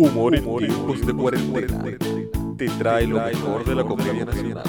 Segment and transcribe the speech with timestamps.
[0.00, 1.82] Humor en tiempos de cuarentena.
[2.56, 4.64] Te trae lo mejor de la comedia nacional.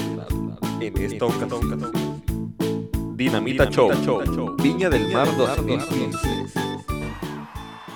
[0.80, 1.92] En esta ocasión,
[3.16, 6.46] Dinamita Show, Viña del Mar 2015.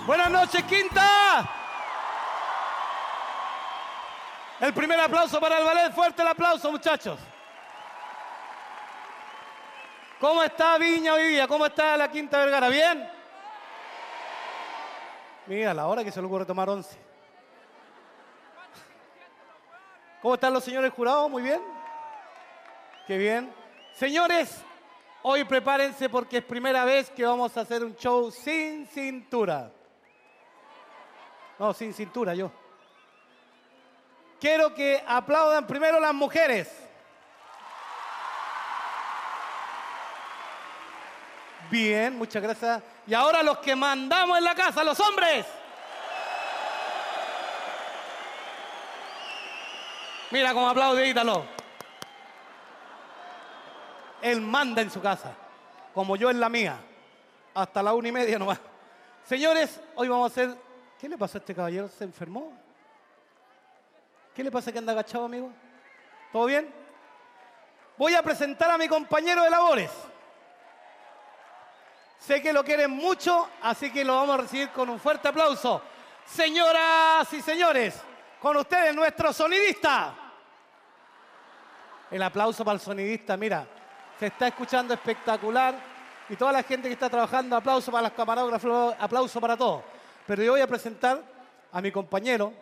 [0.07, 1.51] Buenas noches, Quinta.
[4.61, 5.93] El primer aplauso para el ballet.
[5.93, 7.19] Fuerte el aplauso, muchachos.
[10.21, 11.49] ¿Cómo está Viña hoy día?
[11.49, 12.69] ¿Cómo está la Quinta Vergara?
[12.69, 13.05] ¿Bien?
[15.49, 17.04] Mira, la hora que se le ocurre tomar once.
[20.25, 21.31] ¿Cómo están los señores jurados?
[21.31, 21.61] ¿Muy bien?
[23.07, 23.53] Qué bien.
[23.93, 24.57] Señores,
[25.21, 29.71] hoy prepárense porque es primera vez que vamos a hacer un show sin cintura.
[31.59, 32.51] No, sin cintura yo.
[34.41, 36.75] Quiero que aplaudan primero las mujeres.
[41.71, 42.83] Bien, muchas gracias.
[43.07, 45.45] Y ahora los que mandamos en la casa, los hombres.
[50.35, 51.45] Mira cómo aplaude Ítalo.
[54.21, 55.33] Él manda en su casa,
[55.95, 56.77] como yo en la mía.
[57.55, 58.59] Hasta la una y media nomás.
[59.23, 60.57] Señores, hoy vamos a hacer...
[61.01, 61.87] ¿Qué le pasó a este caballero?
[61.87, 62.53] ¿Se enfermó?
[64.35, 65.53] ¿Qué le pasa que anda agachado, amigo?
[66.33, 66.69] ¿Todo bien?
[67.97, 69.93] Voy a presentar a mi compañero de labores.
[72.19, 75.81] Sé que lo quieren mucho, así que lo vamos a recibir con un fuerte aplauso.
[76.27, 78.01] Señoras y señores,
[78.41, 80.23] con ustedes nuestro sonidista.
[82.11, 83.67] El aplauso para el sonidista, mira,
[84.19, 85.75] se está escuchando espectacular.
[86.29, 89.83] Y toda la gente que está trabajando, aplauso para los camarógrafos, aplauso para todos.
[90.27, 91.23] Pero yo voy a presentar
[91.71, 92.53] a mi compañero.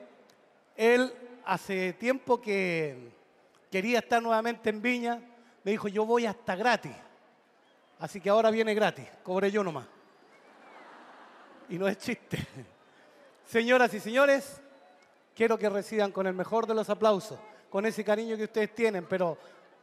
[0.77, 1.13] Él
[1.45, 3.13] hace tiempo que
[3.71, 5.21] quería estar nuevamente en Viña.
[5.63, 6.93] Me dijo, yo voy hasta gratis.
[8.01, 9.87] Así que ahora viene gratis, cobré yo nomás.
[11.69, 12.45] Y no es chiste.
[13.47, 14.61] Señoras y señores,
[15.37, 17.39] quiero que reciban con el mejor de los aplausos,
[17.73, 19.39] con ese cariño que ustedes tienen, pero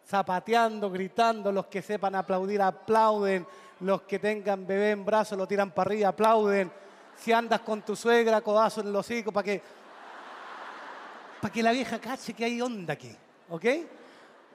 [0.07, 3.47] zapateando, gritando, los que sepan aplaudir, aplauden,
[3.79, 6.71] los que tengan bebé en brazos lo tiran para arriba, aplauden.
[7.17, 9.63] Si andas con tu suegra, codazo en el hocico, para que,
[11.41, 13.15] para que la vieja cache que hay onda aquí,
[13.49, 13.65] ¿ok?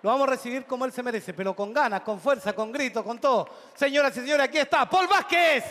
[0.03, 3.03] Lo vamos a recibir como él se merece, pero con ganas, con fuerza, con grito,
[3.03, 3.49] con todo.
[3.75, 5.65] Señoras y señores, aquí está Paul Vázquez.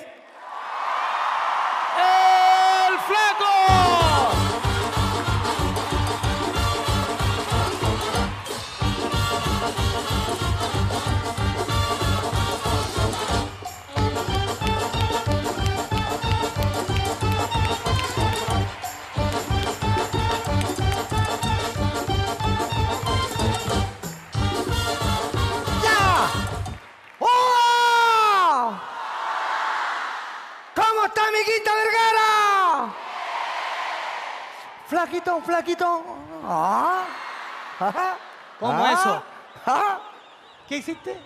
[35.63, 36.03] Flaquito.
[36.46, 37.06] Ah.
[38.59, 38.91] ¿Cómo Ah.
[38.91, 39.24] eso?
[39.66, 40.00] Ah.
[40.68, 41.18] ¿Qué hiciste?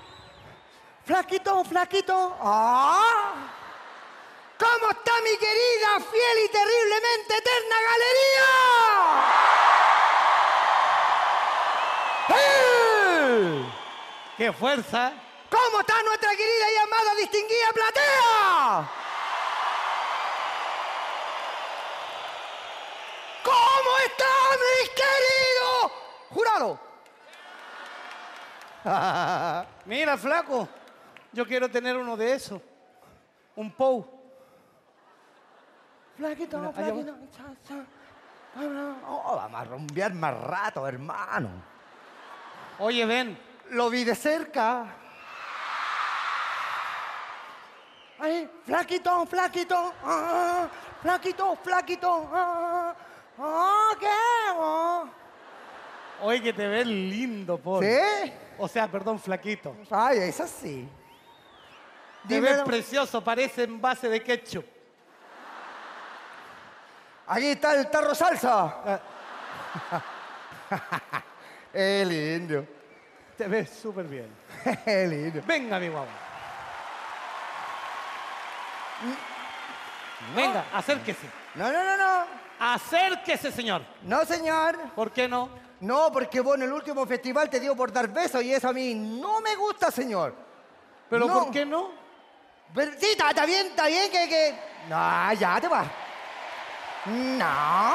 [1.05, 2.37] Flaquito, flaquito.
[2.39, 3.33] Ah.
[4.59, 8.47] ¿Cómo está mi querida, fiel y terriblemente eterna galería?
[14.37, 15.13] ¡Qué fuerza!
[15.49, 18.89] ¿Cómo está nuestra querida y amada distinguida platea?
[23.47, 24.25] ¿Cómo está
[24.63, 25.91] mis queridos?
[26.31, 26.79] ¡Júralo!
[29.85, 30.67] Mira, flaco,
[31.31, 32.61] yo quiero tener uno de esos.
[33.55, 34.05] Un POU.
[36.17, 37.15] Flaquito, Mira, flaquito.
[39.05, 41.49] Oh, vamos a rumbear más rato, hermano.
[42.79, 43.37] Oye, ven,
[43.71, 44.85] Lo vi de cerca.
[48.19, 49.93] Ay, flaquito, flaquito.
[50.03, 50.67] ah,
[51.01, 52.29] flaquito, flaquito.
[52.33, 52.95] ah,
[53.39, 54.07] ah, ¿Qué?
[54.59, 55.03] Ah.
[56.21, 57.83] oye que te ves lindo, Paul.
[57.83, 58.33] ¿Sí?
[58.57, 59.75] O sea, perdón, flaquito.
[59.91, 60.87] Ay, es así.
[62.27, 64.65] Te Dime, ves precioso, parece envase de ketchup.
[67.27, 68.63] Aquí está el tarro salsa.
[68.85, 69.00] Ah,
[71.73, 72.65] Es lindo.
[73.38, 74.27] te ves súper bien.
[74.85, 75.41] Es lindo.
[75.45, 76.07] Venga, mi guagua.
[80.35, 81.29] Venga, acérquese.
[81.56, 82.46] No, no, no, no.
[82.59, 83.81] Acérquese, señor.
[84.04, 84.77] No, señor.
[84.95, 85.50] ¿Por qué no?
[85.80, 88.74] No, porque vos en el último festival te dio por dar besos y eso a
[88.74, 90.33] mí no me gusta, señor.
[91.09, 91.33] ¿Pero No.
[91.44, 91.92] por qué no?
[92.74, 94.59] Pero, sí, está, está bien, está bien que, que...
[94.89, 95.88] No, ya te vas.
[97.06, 97.94] No.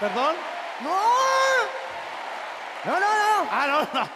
[0.00, 0.34] ¿Perdón?
[0.80, 0.98] No.
[2.84, 3.48] No, no, no.
[3.50, 4.08] Ah, no, no.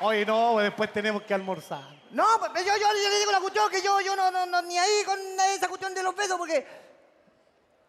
[0.00, 1.84] Oye, no, después tenemos que almorzar.
[2.10, 4.62] No, pues, yo, yo, yo le digo la cuestión que yo, yo no, no, no,
[4.62, 5.18] ni ahí con
[5.54, 6.66] esa cuestión de los besos porque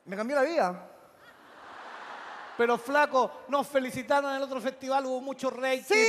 [0.06, 0.88] me cambió la vida.
[2.62, 5.82] Pero flaco, nos felicitaron en el otro festival, hubo mucho rating.
[5.82, 6.06] Sí,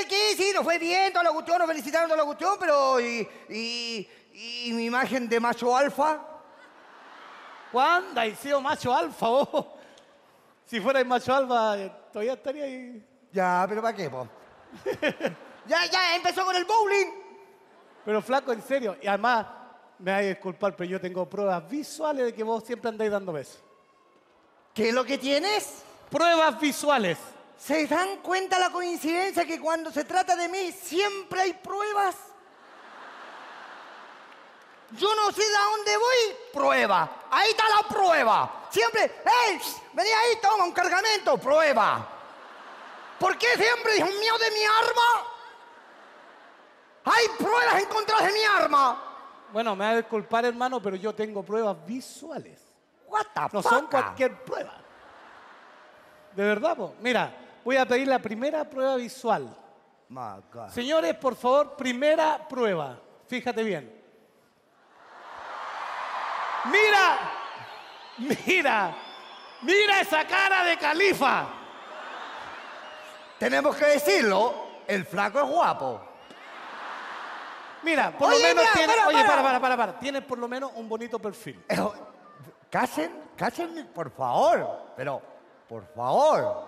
[0.00, 2.98] aquí, sí, nos fue bien, toda la cuestión, nos felicitaron toda la cuestión, pero.
[2.98, 6.18] ¿Y, y, y mi imagen de macho alfa?
[7.70, 9.66] ¿Cuándo has sido macho alfa vos?
[10.64, 13.06] Si fuerais macho alfa, eh, todavía estaría ahí.
[13.30, 14.26] Ya, pero ¿para qué, po?
[15.66, 17.10] ya, ya, empezó con el bowling.
[18.02, 18.96] Pero flaco, en serio.
[19.02, 19.46] Y además,
[19.98, 23.30] me vais a disculpar, pero yo tengo pruebas visuales de que vos siempre andáis dando
[23.30, 23.62] besos.
[24.74, 25.82] ¿Qué es lo que tienes?
[26.10, 27.18] Pruebas visuales.
[27.58, 32.16] ¿Se dan cuenta la coincidencia que cuando se trata de mí siempre hay pruebas?
[34.92, 37.24] Yo no sé de dónde voy, prueba.
[37.30, 38.66] Ahí está la prueba.
[38.70, 39.60] Siempre, ¡hey!
[39.92, 42.08] Vení ahí, toma un cargamento, prueba.
[43.18, 45.28] ¿Por qué siempre, Dios mío, de mi arma?
[47.04, 49.02] Hay pruebas en contra de mi arma.
[49.52, 52.71] Bueno, me va a disculpar, hermano, pero yo tengo pruebas visuales.
[53.12, 54.72] What the No son cualquier prueba.
[56.34, 56.94] De verdad, po.
[57.00, 57.30] Mira,
[57.62, 59.54] voy a pedir la primera prueba visual.
[60.70, 62.98] Señores, por favor, primera prueba.
[63.28, 64.02] Fíjate bien.
[66.64, 67.18] Mira,
[68.46, 68.94] mira,
[69.62, 71.46] mira esa cara de califa.
[73.38, 74.54] Tenemos que decirlo,
[74.86, 76.00] el flaco es guapo.
[77.82, 79.28] Mira, por Oye, lo menos mira, tiene, para, oye, para.
[79.28, 79.98] para, para, para, para.
[79.98, 81.62] Tienes por lo menos un bonito perfil.
[82.72, 84.94] Casen, cásenme, por favor.
[84.96, 85.20] Pero,
[85.68, 86.66] por favor.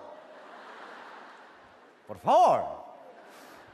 [2.07, 2.63] Por favor.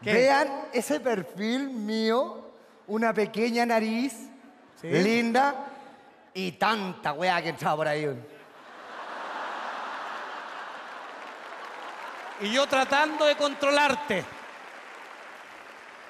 [0.02, 0.14] ¿Qué?
[0.14, 2.54] Vean ese perfil mío,
[2.88, 4.14] una pequeña nariz,
[4.80, 4.88] Sí.
[4.88, 5.54] linda,
[6.34, 8.08] y tanta weá que entraba por ahí.
[12.40, 14.24] Y yo tratando de controlarte.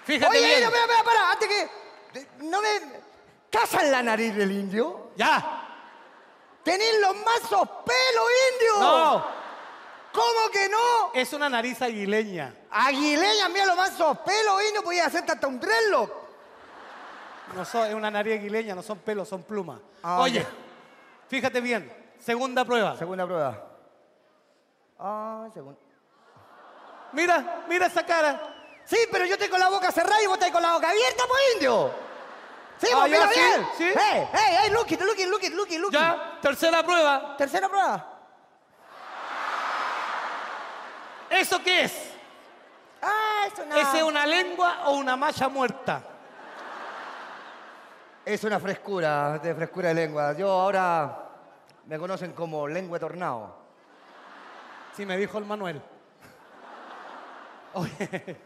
[0.06, 0.62] Fíjate Oye, bien.
[0.62, 2.45] no, espera, espera, espera, antes que...
[2.45, 2.69] No me...
[3.50, 5.09] ¿Casan la nariz del indio?
[5.18, 5.70] Ya.
[6.63, 8.80] ¡Tenéis los mazos pelos, indio!
[8.80, 9.25] No,
[10.13, 11.12] ¿Cómo que no?
[11.13, 12.54] es una nariz aguileña.
[12.69, 16.12] Aguileña, mira los mazos pelos, indio, podía hacer hasta un dreadlock.
[17.56, 19.80] No son, es una nariz aguileña, no son pelos, son plumas.
[20.04, 20.46] Ah, Oye,
[21.28, 21.92] fíjate bien.
[22.19, 22.96] Segunda prueba.
[22.98, 23.68] Segunda prueba.
[25.00, 25.80] Ah, segunda.
[27.14, 28.56] Mira, mira esa cara.
[28.86, 31.42] Sí, pero yo tengo la boca cerrada y vos estás con la boca abierta, pues,
[31.56, 31.92] indio.
[32.80, 33.68] Sí, Ah, vos, ya, mira sí, bien.
[33.78, 33.84] sí.
[34.00, 36.00] Hey, hey, hey, look it, look it, look it, look it, look it.
[36.00, 37.36] Ya, tercera prueba.
[37.38, 38.08] Tercera prueba.
[41.30, 42.14] ¿Eso qué es?
[43.02, 43.80] Ah, es una...
[43.80, 46.02] ¿Ese es una lengua o una malla muerta?
[48.26, 50.34] Es una frescura, de frescura de lengua.
[50.34, 51.30] Yo ahora
[51.86, 53.56] me conocen como lengua tornado.
[54.96, 55.82] Sí, me dijo el Manuel.
[57.74, 58.38] Oye,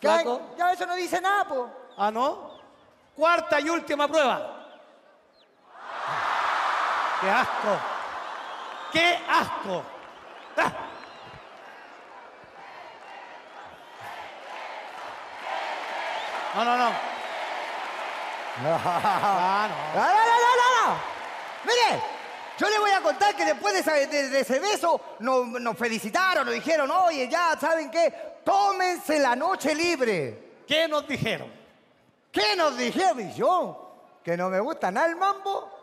[0.00, 0.22] Ya,
[0.56, 1.70] ya eso no dice nada, po.
[1.96, 2.58] Ah, ¿no?
[3.14, 4.61] Cuarta y última prueba.
[7.22, 7.78] ¡Qué asco!
[8.92, 9.82] ¡Qué asco!
[10.56, 10.72] Ah.
[16.54, 16.92] No, no, no.
[18.64, 20.00] Ah, no.
[20.00, 21.00] No, no, no, no, no, no.
[21.64, 22.02] Mire,
[22.58, 25.76] yo le voy a contar que después de, esa- de- de ese beso nos, nos
[25.78, 28.40] felicitaron, nos dijeron, oye, ya, ¿saben qué?
[28.44, 30.62] Tómense la noche libre.
[30.66, 31.50] ¿Qué nos dijeron?
[32.30, 33.20] ¿Qué nos dijeron?
[33.20, 35.78] Y yo, que no me gusta nada el mambo.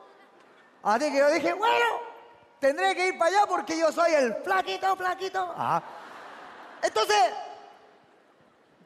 [0.83, 1.85] Así que yo dije, bueno,
[2.59, 5.53] tendré que ir para allá porque yo soy el flaquito, flaquito.
[5.57, 5.81] Ah.
[6.81, 7.33] Entonces,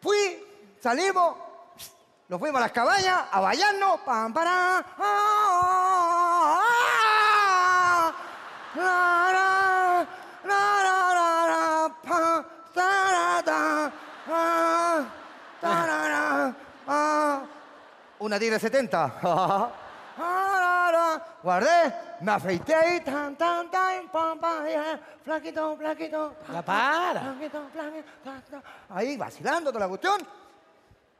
[0.01, 0.43] fui,
[0.81, 1.35] salimos,
[2.27, 4.00] nos fuimos a las cabañas a bañarnos.
[4.01, 6.59] Pam, para, ah, ah,
[8.77, 10.13] ah,
[16.88, 17.41] ah.
[18.19, 19.71] Una tigre 70.
[21.41, 26.35] Guardé, me afeité ahí, tan, tan, tan, pam, pam, ya, flaquito, flaquito.
[26.51, 27.21] La para.
[27.21, 28.63] Flaquito, flaquito, flaquito.
[28.89, 30.25] Ahí vacilando toda la cuestión.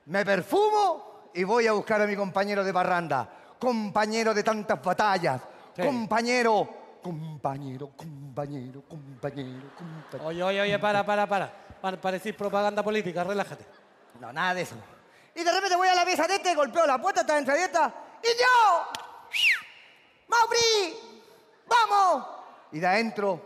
[0.06, 3.30] Me perfumo y voy a buscar a mi compañero de parranda.
[3.60, 5.42] Compañero de tantas batallas.
[5.76, 5.82] Sí.
[5.82, 10.28] Compañero, compañero, compañero, compañero, compañero.
[10.28, 11.64] Oye, oye, oye, para, para, para.
[11.82, 13.66] Para, para decir propaganda política, relájate.
[14.20, 14.76] No, nada de eso.
[15.36, 17.92] Y de repente voy a la mesa de este, golpeo la puerta, está entreabierta.
[18.22, 19.04] ¡Y yo!
[20.34, 20.98] ¡Mauri!
[21.68, 22.26] ¡Vamos!
[22.72, 23.42] Y de adentro,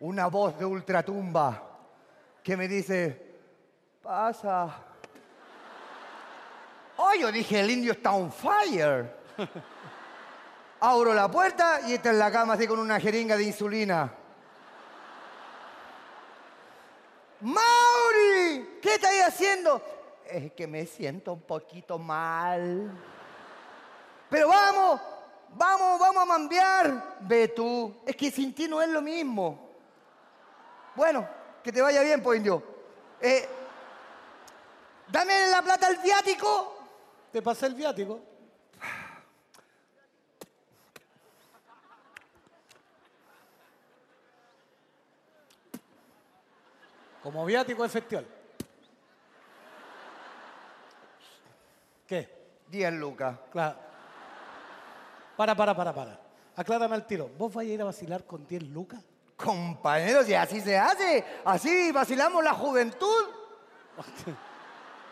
[0.00, 1.62] una voz de ultratumba
[2.42, 3.40] que me dice,
[4.02, 4.84] pasa.
[6.96, 9.16] Oh, yo dije, el indio está on fire.
[10.80, 14.12] Abro la puerta y está en la cama así con una jeringa de insulina.
[17.40, 18.78] ¡Mauri!
[18.80, 19.82] ¿Qué estáis haciendo?
[20.24, 22.92] Es que me siento un poquito mal.
[24.30, 25.00] Pero vamos,
[25.54, 27.16] vamos, vamos a mambear.
[27.20, 27.94] Ve tú.
[28.06, 29.68] Es que sin ti no es lo mismo.
[30.94, 31.28] Bueno,
[31.62, 32.62] que te vaya bien, pues, indio.
[33.20, 33.48] Eh,
[35.08, 36.76] dame la plata al viático.
[37.32, 38.20] Te pasé el viático.
[47.22, 48.26] Como viático de festival.
[52.06, 52.28] ¿Qué?
[52.68, 53.36] 10 lucas.
[53.52, 53.87] Claro.
[55.38, 56.18] Para, para, para, para.
[56.56, 57.30] Aclárame al tiro.
[57.38, 59.00] ¿Vos vais a ir a vacilar con 10 lucas?
[59.36, 61.24] Compañeros, y así se hace.
[61.44, 63.24] Así vacilamos la juventud.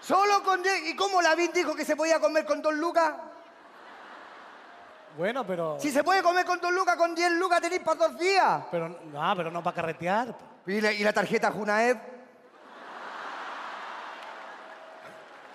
[0.01, 0.89] Solo con 10.
[0.89, 3.13] ¿Y cómo la VIN dijo que se podía comer con 2 lucas?
[5.17, 5.79] Bueno, pero.
[5.79, 8.65] Si se puede comer con 2 lucas, con 10 lucas tenéis para dos días.
[8.73, 10.35] Pero, no, pero no para carretear.
[10.67, 11.99] ¿Y la, y la tarjeta Junaed?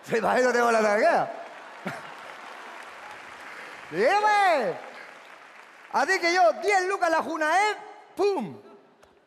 [0.03, 1.40] Se va no tengo la tarjeta.
[3.91, 4.77] Dígame.
[5.91, 7.77] Así que yo, 10 lucas la Junaed,
[8.15, 8.57] ¡pum!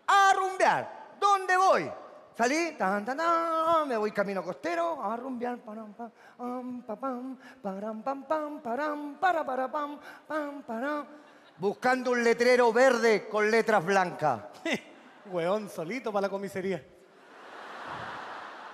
[0.07, 1.17] A rumbear.
[1.21, 1.91] ¿Dónde voy?
[2.37, 7.39] Salí, tan, tan, tan, me voy camino costero, a rumbear, param, pam, pam, pa, pam,
[7.63, 11.07] param, pam, pam, param, para, para, pam, pam, param.
[11.59, 14.41] Buscando un letrero verde con letras blancas.
[15.27, 16.85] Weón, solito para la comisaría.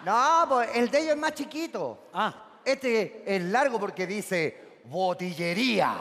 [0.07, 2.05] No, pues el de ellos es más chiquito.
[2.15, 2.33] Ah,
[2.65, 5.95] Este es largo porque dice botillería.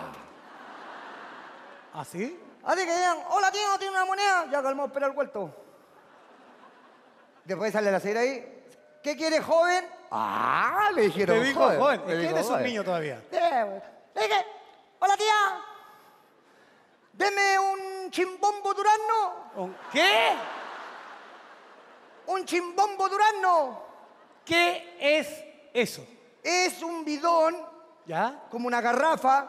[1.93, 2.39] ¿así?
[2.63, 4.47] Así que digan, hola tío, ¿tiene una moneda?
[4.51, 5.53] Ya calmó, espera el vuelto.
[7.45, 8.65] Después sale la señora ahí.
[9.01, 9.87] ¿Qué quiere, joven?
[10.11, 12.01] Ah, le dijeron Te dijo joven.
[12.05, 12.65] Le ¿Y dijo quién es un joven.
[12.65, 13.23] niño todavía?
[13.31, 13.81] Eh.
[14.13, 14.45] Le dije,
[14.99, 15.63] hola tía.
[17.13, 19.51] Deme un chimbombo durazno.
[19.55, 20.31] ¿Un ¿Qué?
[22.27, 23.83] Un chimbombo durazno.
[24.45, 25.27] ¿Qué es
[25.73, 26.05] eso?
[26.43, 27.55] Es un bidón
[28.09, 28.41] ¿Ya?
[28.49, 29.45] como una garrafa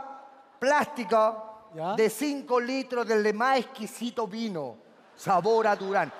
[0.58, 1.34] plástica
[1.74, 1.94] ¿Ya?
[1.94, 4.76] de 5 litros del más exquisito vino,
[5.16, 6.12] sabor a Durán.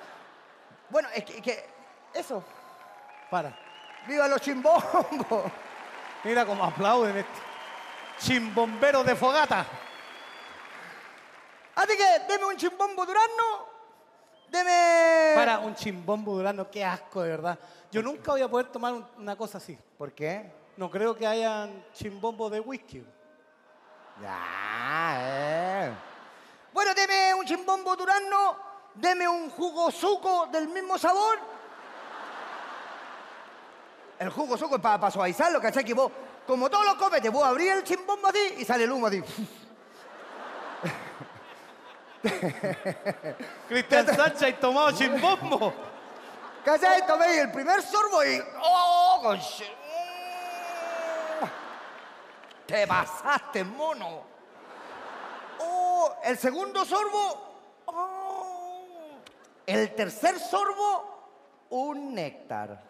[0.89, 1.69] Bueno, es que, que-
[2.15, 2.43] eso,
[3.29, 3.55] Para.
[4.07, 5.43] viva los chimbombos.
[6.23, 7.39] Mira cómo aplauden este.
[8.17, 9.63] Chimbombero de fogata.
[11.75, 13.67] Así que deme un chimbombo durazno,
[14.49, 15.33] deme...
[15.35, 17.59] Para un chimbombo durano, qué asco de verdad.
[17.91, 19.77] Yo nunca voy a poder tomar un- una cosa así.
[19.97, 20.59] ¿Por qué?
[20.77, 23.05] No creo que hayan chimbombo de whisky.
[24.21, 25.91] Ya, eh.
[26.73, 28.55] Bueno, deme un chimbombo durazno,
[28.95, 31.37] deme un jugo suco del mismo sabor.
[34.19, 35.83] El jugo suco es para suavizarlo, ¿cachai?
[35.83, 36.11] Que vos,
[36.47, 39.21] como todos los comes, te vos abrís el chimbombo así y sale el humo así.
[43.67, 45.73] Cristian Sánchez tomado chimbombo.
[46.63, 47.05] ¿Cachai?
[47.07, 48.39] Toméis el primer sorbo y...
[48.61, 49.80] ¡Oh, conche-
[52.65, 54.23] ¡Te pasaste, mono!
[55.59, 56.13] ¡Oh!
[56.23, 57.83] El segundo sorbo...
[57.85, 58.83] ¡Oh!
[59.65, 61.11] El tercer sorbo...
[61.69, 62.83] Un néctar.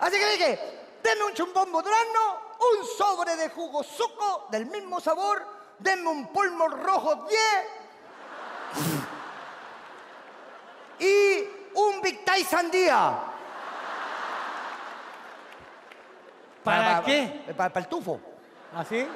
[0.00, 0.58] Así que dije,
[1.00, 5.46] denme un chumbombo durazno, un sobre de jugo suco del mismo sabor,
[5.78, 7.40] denme un polvo rojo 10
[10.98, 13.33] y un Big Thai sandía.
[16.64, 17.54] ¿Para qué?
[17.56, 18.18] Para, el tufo.
[18.74, 19.06] ¿Así?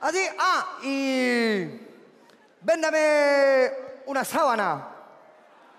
[0.00, 1.80] Así, ah, y
[2.60, 3.70] véndame
[4.06, 4.88] una sábana.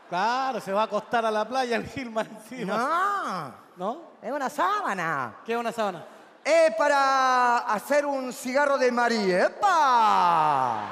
[0.10, 3.56] Claro, se va a acostar a la playa el Gilman encima.
[3.76, 4.02] No, ¿No?
[4.22, 5.38] es una sábana.
[5.46, 6.06] ¿Qué es una sábana?
[6.44, 9.46] Es para hacer un cigarro de María.
[9.46, 10.84] ¡Epa!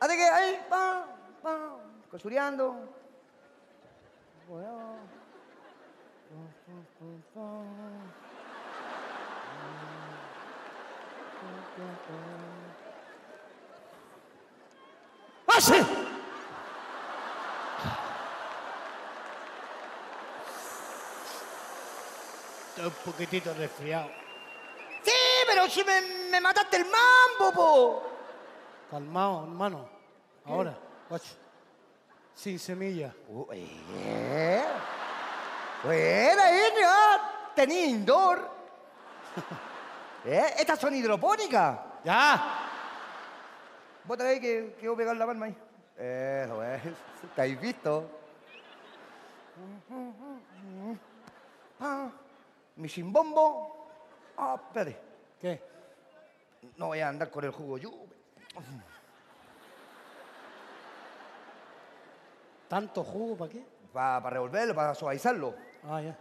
[0.00, 1.04] Así que ahí, pa,
[1.42, 1.58] pa,
[2.10, 2.76] cosureando.
[4.50, 4.73] ¡Ah,
[15.60, 15.72] sí!
[22.68, 24.08] Estoy un poquitito resfriado.
[25.02, 25.12] Sí,
[25.46, 26.00] pero si me,
[26.30, 28.02] me mataste el mambo, po.
[28.90, 29.88] Calmado, hermano.
[30.44, 31.34] Ahora, guacho.
[32.34, 33.12] Sin semilla.
[33.52, 34.64] Eh.
[35.84, 38.50] Bueno, ahí ya tenía indoor.
[40.24, 40.54] ¿Eh?
[40.58, 41.78] Estas son hidropónicas.
[42.02, 42.42] ¡Ya!
[44.04, 45.56] Vos ahí que, que voy a pegar la palma ahí.
[45.96, 46.82] Eso es.
[47.24, 48.10] ¿Estáis visto?
[51.80, 52.10] Ah,
[52.76, 53.88] mi chimbombo.
[54.38, 54.98] Ah, espérate.
[55.40, 55.62] ¿Qué?
[56.78, 57.92] No voy a andar con el jugo yo.
[62.68, 63.64] ¿Tanto jugo para qué?
[63.92, 65.54] Para revolverlo, para suavizarlo.
[65.88, 66.16] Ah, ya.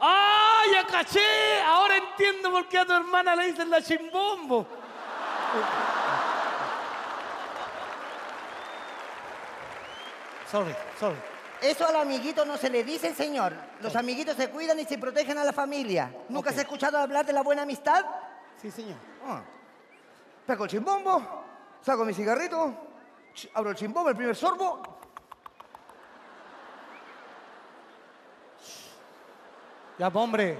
[0.00, 1.62] ¡Ah, ya caché!
[1.66, 4.66] Ahora entiendo por qué a tu hermana le dicen la chimbombo.
[10.50, 11.16] Sorry, sorry.
[11.62, 13.54] Eso al amiguito no se le dice, señor.
[13.80, 16.12] Los amiguitos se cuidan y se protegen a la familia.
[16.28, 16.54] ¿Nunca Ok.
[16.54, 18.04] se ha escuchado hablar de la buena amistad?
[18.60, 18.96] Sí, señor.
[19.26, 19.40] Ah.
[20.46, 21.22] Saco el chimbombo,
[21.80, 22.74] saco mi cigarrito,
[23.34, 24.93] ch- abro el chimbombo, el primer sorbo.
[29.98, 30.58] Ya, hombre.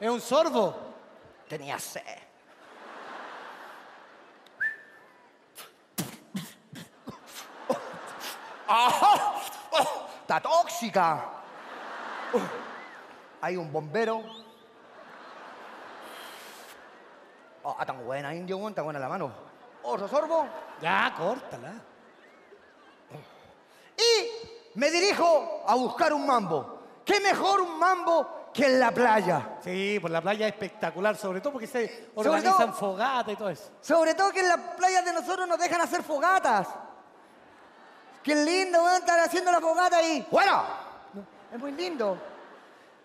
[0.00, 0.74] Es un sorbo.
[1.48, 2.02] Tenía sed.
[8.66, 9.40] ¡Ajá!
[9.70, 10.06] ¡Oh!
[10.20, 11.24] ¡Está tóxica!
[12.34, 12.38] Uh,
[13.40, 14.22] Hay un bombero.
[17.62, 19.32] Oh, ah, tan buena, indio, tan buena la mano.
[19.82, 20.46] Otro sorbo.
[20.82, 21.74] Ya, córtala.
[23.96, 26.77] Y me dirijo a buscar un mambo.
[27.08, 29.56] ¿Qué mejor un mambo que en la playa?
[29.64, 33.70] Sí, por la playa es espectacular, sobre todo porque se organizan fogatas y todo eso.
[33.80, 36.68] Sobre todo que en las playas de nosotros nos dejan hacer fogatas.
[38.22, 40.26] Qué lindo, van a estar haciendo la fogata ahí.
[40.30, 40.64] ¡Fuera!
[41.50, 42.18] Es muy lindo.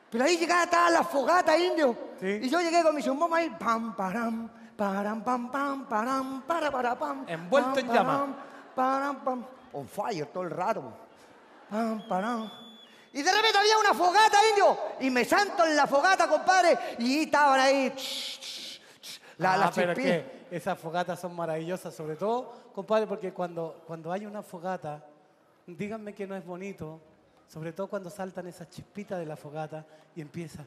[0.10, 1.96] Pero ahí llegaban todas las fogatas, indio.
[2.20, 2.40] Sí.
[2.44, 3.50] Y yo llegué con mi zumbombo ahí.
[3.58, 7.24] Pam, param, param, pam, pam, param, para, para, pam.
[7.26, 8.18] Envuelto pam, en llama.
[8.18, 8.36] param,
[8.76, 9.46] Param, pam.
[9.72, 10.84] On fire todo el rato.
[11.70, 12.63] Pam, param.
[13.14, 14.78] Y de repente había una fogata, indio.
[15.00, 16.78] Y me santo en la fogata, compadre.
[16.98, 17.94] Y estaban ahí.
[19.38, 24.26] La, ah, pero que esas fogatas son maravillosas, sobre todo, compadre, porque cuando, cuando hay
[24.26, 25.06] una fogata,
[25.66, 27.02] díganme que no es bonito,
[27.48, 30.66] sobre todo cuando saltan esas chispitas de la fogata y empieza.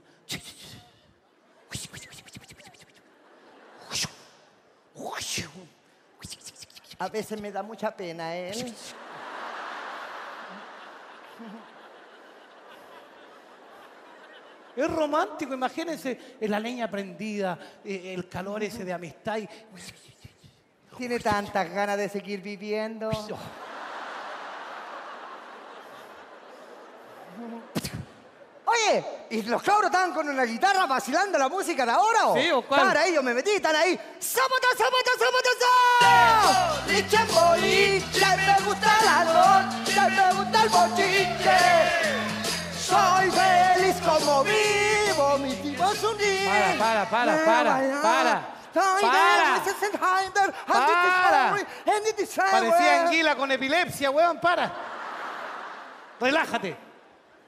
[6.98, 8.50] A veces me da mucha pena ¿eh?
[8.54, 8.74] él.
[14.76, 19.38] Es romántico, imagínense la leña prendida, eh, el calor ese de amistad.
[19.38, 19.48] y-
[20.98, 23.10] Tiene tantas ganas de seguir viviendo.
[28.64, 32.20] Oye, ¿y los cabros estaban con una guitarra vacilando la música de ahora?
[32.34, 32.80] Sí, ¿o cuál?
[32.82, 33.98] Para ahí, yo me metí, están ahí.
[34.18, 35.48] ¡Sábata, sábata, sábata,
[36.00, 36.86] sábata!
[36.88, 38.36] ¡Liche boliche!
[38.36, 40.00] ¡Me gusta la noche!
[40.10, 42.35] ¡Me gusta el bochiche!
[42.86, 45.38] ¡Soy feliz como vivo!
[45.38, 46.16] ¡Mi tipo es un
[46.78, 48.02] Para, para, para, para, para.
[48.02, 48.56] Para.
[52.50, 54.72] Parecía anguila con epilepsia, weón, para.
[56.20, 56.76] Relájate.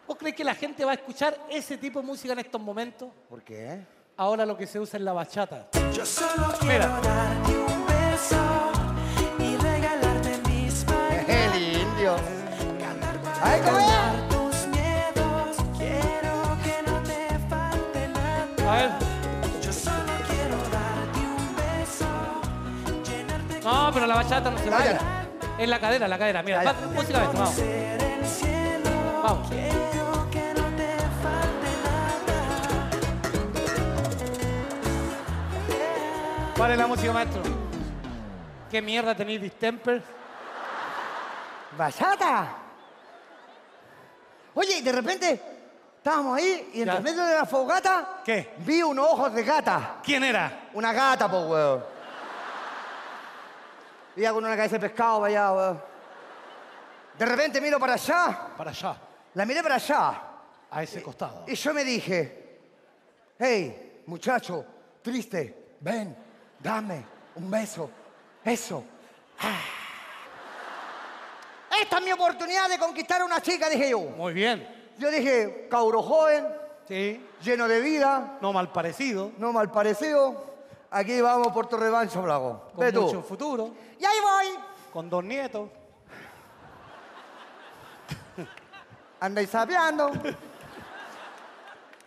[0.09, 3.11] ¿Vos crees que la gente va a escuchar ese tipo de música en estos momentos?
[3.29, 3.87] ¿Por qué?
[4.17, 5.69] Ahora lo que se usa es la bachata.
[5.93, 7.01] Yo solo quiero Mira.
[7.01, 8.73] darte un beso
[9.39, 10.85] y regalarte mis
[11.29, 12.17] El indio.
[13.43, 14.18] ¡Ay, cómo
[24.09, 24.99] la bachata no se baila.
[25.59, 26.43] Es la cadera, la cadera.
[26.43, 27.59] Mira, va- música de esto, vamos.
[27.59, 28.83] el.
[29.23, 29.49] Vamos.
[36.57, 37.43] ¿Cuál es la música, maestro?
[38.71, 40.03] ¿Qué mierda tenéis distemper?
[41.77, 42.49] ¡Bachata!
[44.55, 45.41] Oye, y de repente
[45.99, 47.01] estábamos ahí y entre Ya.
[47.01, 48.55] medio de la fogata ¿Qué?
[48.59, 49.97] vi unos ojos de gata.
[50.03, 50.69] ¿Quién era?
[50.75, 51.85] Una gata, po, weón.
[54.19, 55.83] Iba con una cabeza de pescado para allá, weón.
[57.19, 58.97] De repente miro para allá, Para allá,
[59.35, 60.23] la miré para allá
[60.71, 61.45] a ese costado.
[61.47, 62.59] y yo me dije,
[63.39, 64.65] hey, muchacho,
[65.03, 66.17] triste, ven,
[66.59, 67.05] dame
[67.37, 67.91] un beso.
[68.45, 68.85] Eso.
[69.41, 69.61] Ah.
[71.81, 74.01] Esta es mi oportunidad de conquistar a una chica, dije yo.
[74.01, 74.93] Muy bien.
[74.99, 76.47] Yo dije, cauro joven,
[76.89, 77.25] Sí.
[77.43, 79.31] lleno de vida, No mal parecido.
[79.39, 80.48] no mal parecido.
[80.91, 82.71] Aquí vamos por Torrebancho, Blago.
[82.75, 83.03] Con Ve tú.
[83.03, 83.75] mucho futuro.
[83.99, 84.59] Y ahí voy.
[84.93, 85.69] Con dos nietos.
[89.21, 90.11] Andáis sapeando.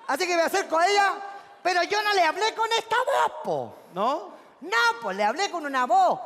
[0.08, 1.13] Así que me acerco a ella,
[1.62, 3.76] pero yo no le hablé con esta voz, po.
[3.94, 4.32] ¿No?
[4.62, 6.20] No, pues le hablé con una voz.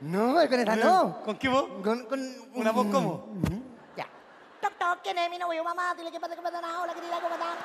[0.00, 1.22] No, con esta no.
[1.24, 1.64] ¿Con qué voz?
[1.82, 3.26] Con, con- ¿Una voz cómo?
[3.96, 4.06] Ya.
[4.60, 5.94] Toc, toc, ¿quién es mi novio, mamá?
[5.94, 7.56] Dile que pasa, que pasa, hola, querida, ¿cómo estás?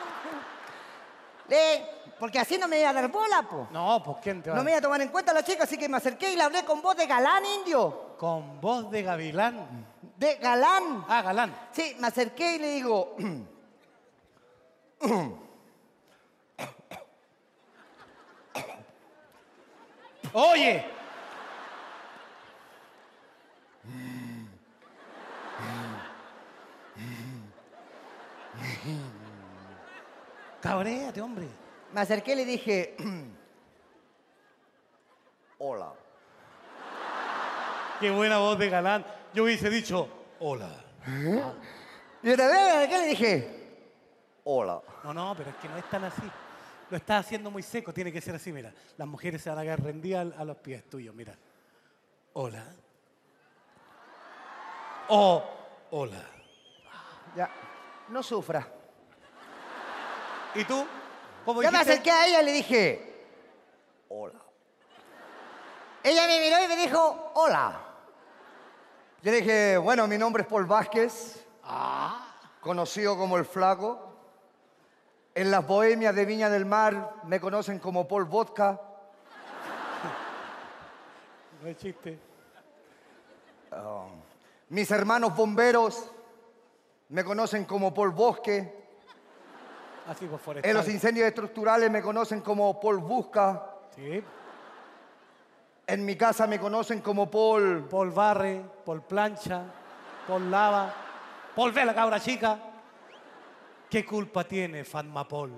[1.49, 1.85] Le,
[2.19, 3.67] porque así no me iba a dar bola, po.
[3.71, 5.77] No, pues ¿quién te va No me iba a tomar en cuenta la chica, así
[5.77, 8.15] que me acerqué y le hablé con voz de galán indio.
[8.17, 9.85] Con voz de gavilán.
[10.17, 11.05] De galán.
[11.07, 11.69] Ah, galán.
[11.71, 13.15] Sí, me acerqué y le digo,
[20.33, 20.98] Oye.
[30.61, 31.47] Cabréate, hombre.
[31.93, 32.95] Me acerqué y le dije,
[35.57, 35.93] hola.
[37.99, 39.05] Qué buena voz de galán.
[39.33, 40.07] Yo hubiese dicho,
[40.39, 40.69] hola.
[42.21, 43.79] Y otra vez me acerqué y le dije,
[44.43, 44.81] hola.
[45.03, 46.23] No, no, pero es que no es tan así.
[46.89, 48.73] Lo estás haciendo muy seco, tiene que ser así, mira.
[48.97, 51.35] Las mujeres se van a quedar rendidas a los pies tuyos, mira.
[52.33, 52.63] Hola.
[55.09, 55.43] Oh,
[55.91, 56.23] hola.
[57.35, 57.49] Ya,
[58.09, 58.67] no sufra.
[60.55, 60.85] ¿Y tú?
[61.45, 61.93] ¿Cómo Yo me dijiste?
[61.93, 63.25] acerqué a ella y le dije,
[64.09, 64.39] hola.
[66.03, 67.79] Ella me miró y me dijo, hola.
[69.21, 71.45] Yo le dije, bueno, mi nombre es Paul Vázquez,
[72.61, 74.05] conocido como el Flaco.
[75.35, 78.79] En las bohemias de Viña del Mar me conocen como Paul Vodka.
[81.61, 82.17] No es chiste.
[84.69, 86.09] Mis hermanos bomberos
[87.09, 88.88] me conocen como Paul Bosque.
[90.09, 90.27] Así
[90.63, 93.63] En los incendios estructurales me conocen como Paul Busca.
[93.95, 94.23] Sí.
[95.85, 97.87] En mi casa me conocen como Paul...
[97.87, 99.65] Paul barre, Paul plancha,
[100.27, 100.91] Paul lava,
[101.55, 102.57] Paul ve a la cabra chica.
[103.87, 105.51] ¿Qué culpa tiene Fatma Paul?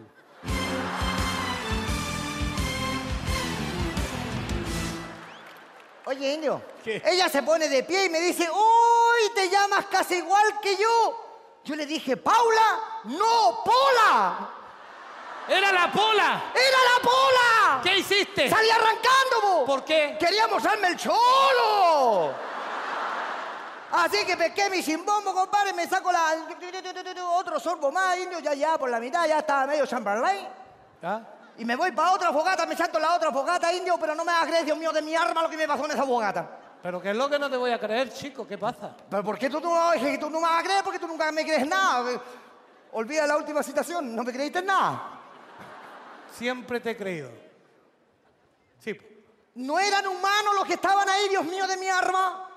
[6.08, 6.62] Oye, Indio.
[6.84, 7.02] ¿Qué?
[7.06, 11.31] Ella se pone de pie y me dice, ¡Uy, te llamas casi igual que yo!
[11.64, 12.80] Yo le dije, ¡Paula!
[13.04, 14.50] ¡No, Pola!
[15.48, 16.44] ¡Era la Pola!
[16.54, 17.82] ¡Era la Pola!
[17.84, 18.50] ¿Qué hiciste?
[18.50, 19.64] ¡Salí arrancando, vos!
[19.66, 20.18] ¿Por qué?
[20.20, 22.34] ¡Quería mostrarme el cholo!
[23.92, 26.36] Así que pesqué mi chimbombo, compadre, me saco la...
[27.34, 30.48] otro sorbo más, Indio, ya, ya, por la mitad, ya estaba medio Chamberlain.
[31.04, 31.22] ¿Ah?
[31.58, 34.32] Y me voy para otra fogata, me salto la otra fogata, Indio, pero no me
[34.32, 36.50] hagas Dios mío, de mi arma lo que me pasó en esa fogata.
[36.82, 38.48] ¿Pero qué es lo que no te voy a creer, chico?
[38.48, 38.96] ¿Qué pasa?
[39.10, 40.84] ¿Pero por qué tú no, es que tú no me vas a creer?
[40.84, 42.20] Porque tú nunca me crees nada.
[42.94, 45.20] Olvida la última citación, no me creíste nada.
[46.34, 47.30] Siempre te he creído.
[48.80, 48.98] Sí.
[49.56, 52.48] No eran humanos los que estaban ahí, Dios mío, de mi arma.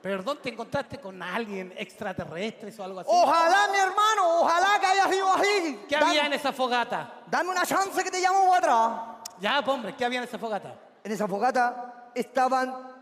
[0.00, 3.10] Perdón, ¿te encontraste con alguien extraterrestre o algo así?
[3.12, 5.84] Ojalá, mi hermano, ojalá que haya sido así.
[5.88, 7.22] ¿Qué había en esa fogata?
[7.26, 9.34] Dame una chance que te llamo para atrás.
[9.40, 10.74] Ya, pues, hombre, ¿qué había en esa fogata?
[11.02, 12.97] En esa fogata estaban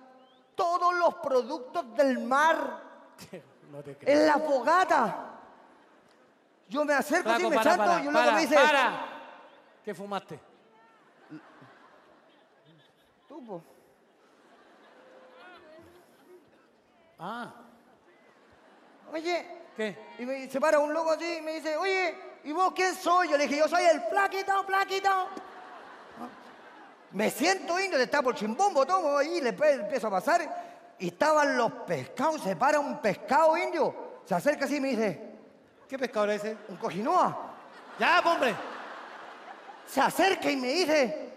[0.57, 2.83] todos los productos del mar
[3.71, 4.17] No te creo.
[4.17, 5.33] en la fogata.
[6.69, 8.55] Yo me acerco así, Flaco, me para, salto para, y luego para, me dice...
[8.55, 9.07] para.
[9.85, 10.41] ¿Qué fumaste?
[13.29, 13.63] Tú, po.
[17.19, 17.53] Ah,
[19.13, 19.97] Oye, ¿qué?
[20.19, 22.15] y me, se para un loco así y me dice, oye,
[22.45, 23.29] ¿y vos quién soy?
[23.29, 25.29] Yo le dije, yo soy el flaquito, flaquito.
[27.13, 30.95] Me siento indio, le tapo el chimbombo, todo ahí, le empiezo a pasar.
[30.99, 35.23] Y estaban los pescados, se para un pescado indio, se acerca así y me dice,
[35.89, 36.57] ¿Qué pescado era ese?
[36.69, 37.53] un cojinoa.
[37.99, 38.55] Ya, pues, hombre.
[39.87, 41.33] Se acerca y me dice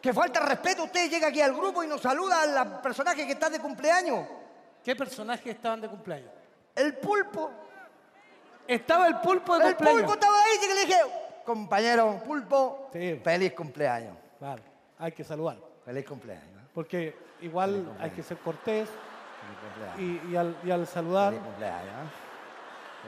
[0.00, 3.32] que falta de respeto, usted llega aquí al grupo y nos saluda al personaje que
[3.32, 4.24] está de cumpleaños.
[4.84, 6.30] ¿Qué personajes estaban de cumpleaños?
[6.76, 7.50] El pulpo.
[8.68, 10.02] Estaba el pulpo de El cumpleaños.
[10.02, 11.00] pulpo estaba ahí y le dije,
[11.44, 13.20] compañero pulpo, Sí.
[13.24, 14.16] feliz cumpleaños.
[14.38, 14.62] Vale,
[14.98, 15.56] hay que saludar.
[15.84, 16.62] Feliz cumpleaños.
[16.74, 20.24] Porque igual hay que ser cortés Feliz cumpleaños.
[20.28, 21.32] y, y al, y al saludar.
[21.32, 22.10] Feliz cumpleaños.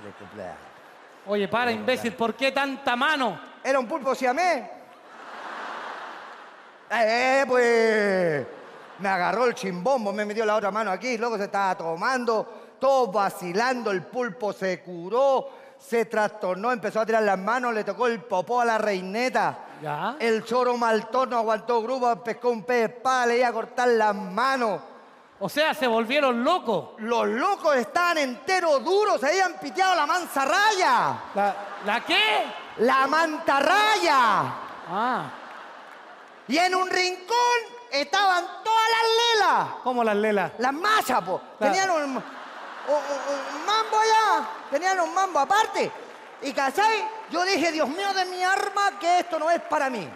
[0.01, 0.59] Feliz cumpleaños.
[1.27, 3.39] Oye, para, imbécil, ¿por qué tanta mano?
[3.63, 4.65] ¿Era un pulpo siamés?
[6.91, 8.47] Eh, pues.
[8.99, 13.11] Me agarró el chimbombo, me metió la otra mano aquí, luego se estaba tomando, todo
[13.11, 15.49] vacilando, el pulpo se curó,
[15.79, 19.59] se trastornó, empezó a tirar las manos, le tocó el popó a la reineta.
[19.81, 20.17] Ya.
[20.19, 24.15] El choro maltón no aguantó grupo, pescó un pez espada, le iba a cortar las
[24.15, 24.81] manos.
[25.43, 26.91] O sea, se volvieron locos.
[26.99, 31.15] Los locos estaban enteros duros, se habían piteado la manzarraya.
[31.35, 32.45] ¿La, ¿La qué?
[32.79, 34.53] La mantarraya.
[34.93, 35.31] Ah,
[36.49, 37.37] Y en un rincón
[37.91, 39.69] estaban todas las lelas.
[39.83, 40.53] como las lelas.
[40.59, 41.41] Las machas, po.
[41.59, 44.47] Tenían un, un- un- un mambo allá.
[44.71, 45.91] Tenían un mambo aparte.
[46.43, 47.07] Y ¿cachai?
[47.31, 50.09] Yo dije, Dios mío de mi arma, que esto no es para mí.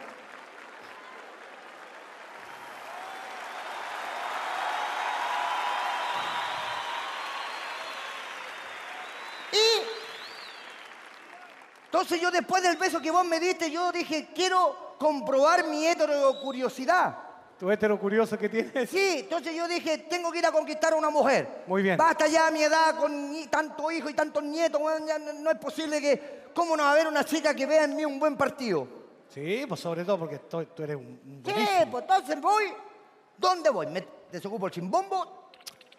[9.53, 9.83] Y
[11.85, 15.87] entonces yo después del beso que vos me diste, yo dije, quiero comprobar mi
[17.55, 17.59] curiosidad.
[17.59, 18.91] ¿Tu hétero curioso que tienes?
[18.91, 21.65] Sí, entonces yo dije, tengo que ir a conquistar a una mujer.
[21.67, 21.97] Muy bien.
[21.97, 25.51] Basta ya a mi edad con tanto hijo y tantos nietos, weón, ya no, no
[25.51, 26.45] es posible que...
[26.55, 28.87] ¿Cómo no va a haber una chica que vea en mí un buen partido?
[29.29, 31.91] Sí, pues sobre todo porque tú, tú eres un, un Sí, buenísimo.
[31.91, 32.65] pues entonces voy...
[33.37, 33.87] ¿Dónde voy?
[33.89, 35.51] Me desocupo el chimbombo.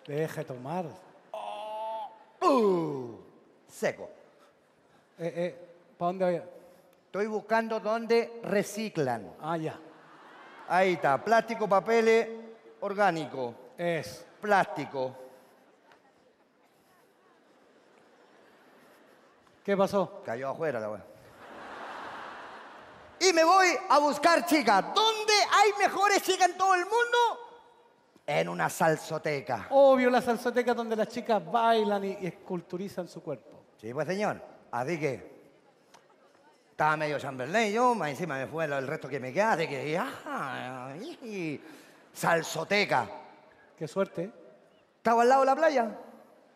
[0.07, 0.85] Deja de tomar.
[2.41, 3.15] ¡uh!
[3.67, 4.09] seco.
[5.19, 5.55] Eh, eh,
[5.97, 6.43] ¿Para dónde vaya?
[7.07, 9.33] Estoy buscando dónde reciclan.
[9.41, 9.77] Ah, ya.
[10.67, 12.27] Ahí está, plástico, papeles,
[12.81, 14.25] orgánico, Es.
[14.41, 15.15] plástico.
[19.63, 20.21] ¿Qué pasó?
[20.23, 21.05] Cayó afuera la wea.
[23.19, 24.85] Y me voy a buscar chicas.
[24.93, 27.17] ¿Dónde hay mejores chicas en todo el mundo?
[28.27, 29.67] En una salsoteca.
[29.71, 33.63] Obvio, la salsoteca donde las chicas bailan y, y esculturizan su cuerpo.
[33.77, 34.41] Sí, pues señor.
[34.71, 35.34] Así que
[36.75, 39.97] estaba medio Chamberlain yo, más encima me fue el resto que me queda, de que
[39.97, 41.57] ah, y-
[42.11, 43.07] salsoteca.
[43.77, 44.29] Qué suerte.
[44.97, 45.97] Estaba al lado de la playa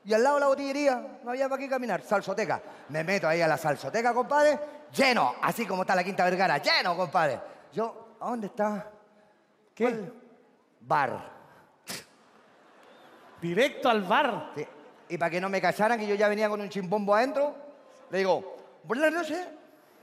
[0.03, 2.61] y al lado de la botillería, no había para qué caminar, salsoteca.
[2.89, 4.59] Me meto ahí a la salsoteca, compadre,
[4.93, 7.39] lleno, así como está la Quinta Vergara, lleno, compadre.
[7.71, 8.91] Yo, ¿a dónde está?
[9.73, 9.85] ¿Qué?
[9.85, 10.13] ¿Cuál?
[10.81, 11.31] Bar.
[13.41, 14.51] Directo al bar.
[14.53, 14.67] Sí.
[15.07, 17.55] Y para que no me cacharan que yo ya venía con un chimbombo adentro,
[18.09, 19.47] le digo, buenas noches,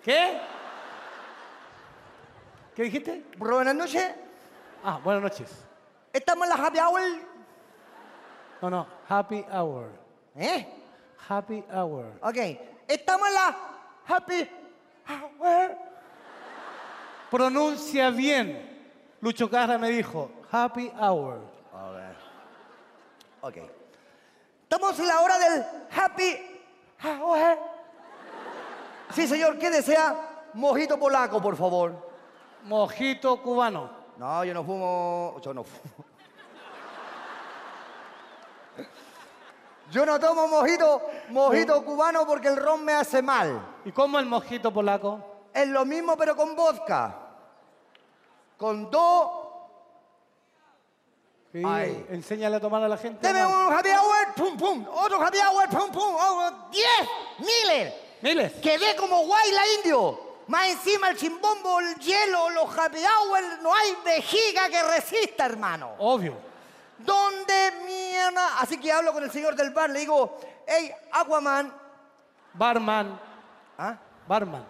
[0.07, 0.39] ¿Qué?
[2.77, 3.25] ¿Qué dijiste?
[3.39, 4.15] buenas noches,
[4.85, 5.51] Ah, buenas noches.
[6.13, 7.03] estamos en la happy hour.
[8.63, 8.87] No, no.
[9.09, 9.89] Happy hour.
[10.37, 10.65] ¿Eh?
[11.29, 12.13] Happy hour.
[12.23, 12.37] Ok,
[12.87, 13.57] estamos en la
[14.07, 14.49] happy
[15.09, 15.77] hour.
[17.29, 18.93] Pronuncia bien.
[19.21, 21.41] Lucho Carra me dijo, happy hour.
[21.75, 22.17] A ver.
[23.41, 23.57] Ok.
[24.63, 26.63] Estamos en la hora del happy
[27.03, 27.59] hour.
[29.15, 30.49] Sí, señor, ¿qué desea?
[30.55, 32.11] Mojito polaco, por favor.
[32.65, 33.91] Mojito cubano.
[34.17, 35.37] No, yo no fumo.
[35.43, 36.05] Yo no fumo.
[39.91, 43.65] Yo no tomo mojito, mojito cubano porque el ron me hace mal.
[43.85, 45.21] ¿Y cómo el mojito polaco?
[45.55, 47.17] Es lo mismo, pero con vodka.
[48.59, 49.31] Con dos.
[51.53, 52.05] Sí, Ay.
[52.11, 53.27] enséñale a tomar a la gente.
[53.27, 54.87] Deme un happy hour, pum, pum.
[54.91, 56.17] Otro happy hour, pum, pum.
[56.19, 57.95] Oh, diez miles.
[58.23, 58.53] Miles.
[58.63, 60.27] Quedé como guayla indio.
[60.49, 65.95] Más encima el chimbombo, el hielo, los happy hour, no hay vejiga que resista, hermano.
[65.99, 66.37] Obvio.
[66.99, 68.61] ¿Dónde mierda?
[68.61, 71.73] Así que hablo con el señor del bar, le digo, hey, Aquaman.
[72.55, 73.21] Barman.
[73.77, 73.97] ¿Ah?
[74.27, 74.65] Barman.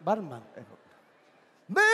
[0.00, 0.42] Barman.
[1.68, 1.88] Berman.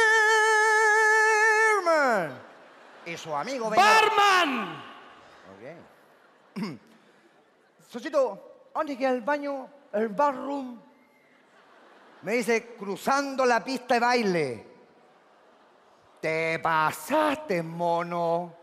[3.07, 3.83] Y su amigo venga.
[3.83, 4.83] ¡Barman!
[6.57, 6.63] Ok.
[7.91, 9.69] Socito, ¿dónde queda el baño?
[9.93, 10.81] El barroom.
[12.23, 14.67] Me dice, cruzando la pista de baile.
[16.21, 18.55] Te pasaste, mono.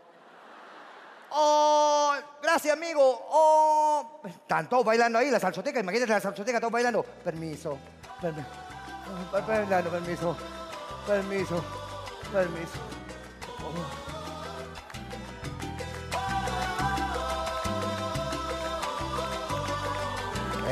[1.30, 3.02] Oh, gracias, amigo.
[3.30, 5.80] Oh, están todos bailando ahí, la salsoteca.
[5.80, 7.02] Imagínate la salsoteca, todos bailando.
[7.02, 7.78] Permiso.
[8.20, 8.48] Permiso.
[9.32, 10.36] Bailando, permiso.
[11.06, 11.64] Permiso.
[12.32, 14.11] Permiso.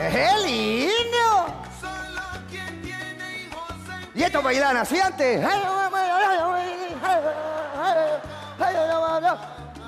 [0.00, 1.46] ¡Es lindo!
[4.14, 5.42] ¿Y estos bailan así antes?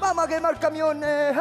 [0.01, 1.35] Vamos a quemar camiones.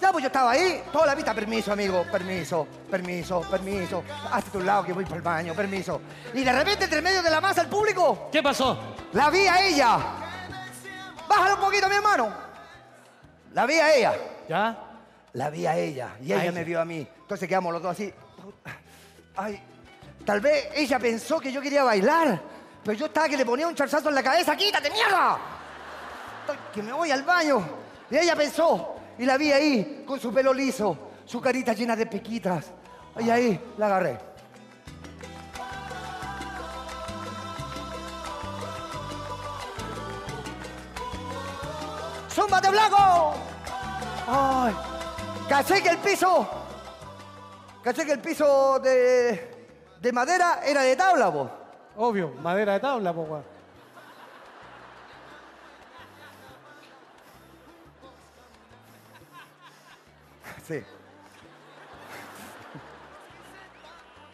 [0.00, 4.04] Ya, pues yo estaba ahí, toda la vista, permiso, amigo, permiso, permiso, permiso.
[4.30, 6.02] Hazte un lado que voy para el baño, permiso.
[6.34, 8.78] Y de repente, entre medio de la masa, el público, ¿Qué pasó?
[9.14, 9.98] la vi a ella.
[11.26, 12.28] Bájalo un poquito, mi hermano.
[13.54, 14.12] La vi a ella.
[14.46, 14.76] ¿Ya?
[15.34, 16.52] La vi a ella y A ella ella.
[16.52, 17.06] me vio a mí.
[17.22, 18.12] Entonces quedamos los dos así.
[19.36, 19.60] Ay,
[20.24, 22.40] tal vez ella pensó que yo quería bailar,
[22.84, 24.54] pero yo estaba que le ponía un charzazo en la cabeza.
[24.56, 25.38] ¡Quítate, mierda!
[26.72, 27.64] Que me voy al baño.
[28.10, 32.06] Y ella pensó, y la vi ahí, con su pelo liso, su carita llena de
[32.06, 32.66] pequitas.
[33.18, 34.18] Y ahí la agarré.
[42.30, 43.34] ¡Zúmbate, blanco!
[44.26, 44.74] ¡Ay!
[45.48, 46.48] Caché que el piso.
[47.82, 49.66] Caché que el piso de,
[50.00, 51.50] de madera era de tabla, vos.
[51.96, 53.44] Obvio, madera de tabla, po, weón.
[60.66, 60.82] Sí.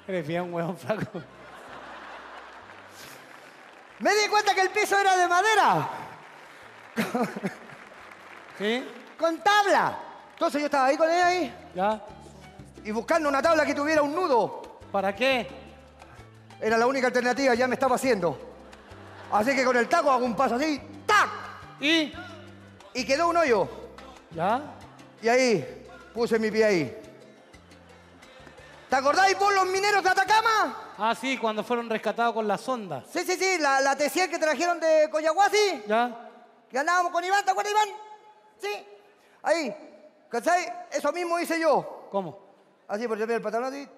[0.06, 1.22] Eres bien, weón, flaco.
[3.98, 5.88] Me di cuenta que el piso era de madera,
[8.58, 8.88] ¿Sí?
[9.18, 10.09] con tabla.
[10.40, 12.00] Entonces yo estaba ahí con ella ahí ¿Ya?
[12.82, 14.78] y buscando una tabla que tuviera un nudo.
[14.90, 15.46] ¿Para qué?
[16.58, 18.38] Era la única alternativa, ya me estaba haciendo.
[19.30, 21.28] Así que con el taco hago un paso así, ¡tac!
[21.78, 22.10] ¿Y?
[22.94, 23.68] Y quedó un hoyo.
[24.30, 24.62] ¿Ya?
[25.20, 27.02] Y ahí puse mi pie ahí.
[28.88, 30.94] ¿Te acordáis vos los mineros de Atacama?
[30.96, 33.04] Ah, sí, cuando fueron rescatados con la sonda.
[33.12, 35.82] Sí, sí, sí, la, la T100 que trajeron de Coyahuasi.
[35.86, 36.30] ¿Ya?
[36.70, 37.88] Que andábamos con Iván, ¿te acuerdas, Iván?
[38.58, 38.86] Sí.
[39.42, 39.89] Ahí.
[40.30, 40.72] ¿Cachai?
[40.92, 42.08] Eso mismo hice yo.
[42.10, 42.38] ¿Cómo?
[42.88, 43.88] Así, por ejemplo, el pantalón así.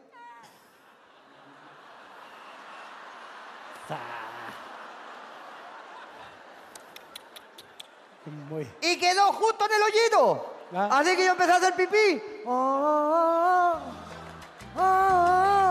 [8.80, 10.54] Y quedó justo en el hoyito.
[10.74, 11.00] Ah.
[11.00, 12.22] Así que yo empecé a hacer pipí.
[12.46, 13.80] Ah,
[14.76, 15.68] ah,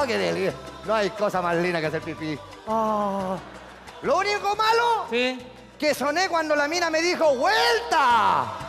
[0.00, 0.52] oh, qué delirio.
[0.86, 2.38] No hay cosa más linda que hacer pipí.
[2.66, 5.38] Lo único malo ¿Sí?
[5.78, 8.63] que soné cuando la mina me dijo ¡Vuelta!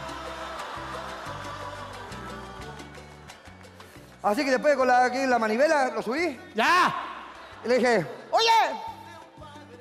[4.25, 6.91] Así que después con la, aquí la manivela lo subí ¡Ya!
[7.63, 8.75] y le dije, oye,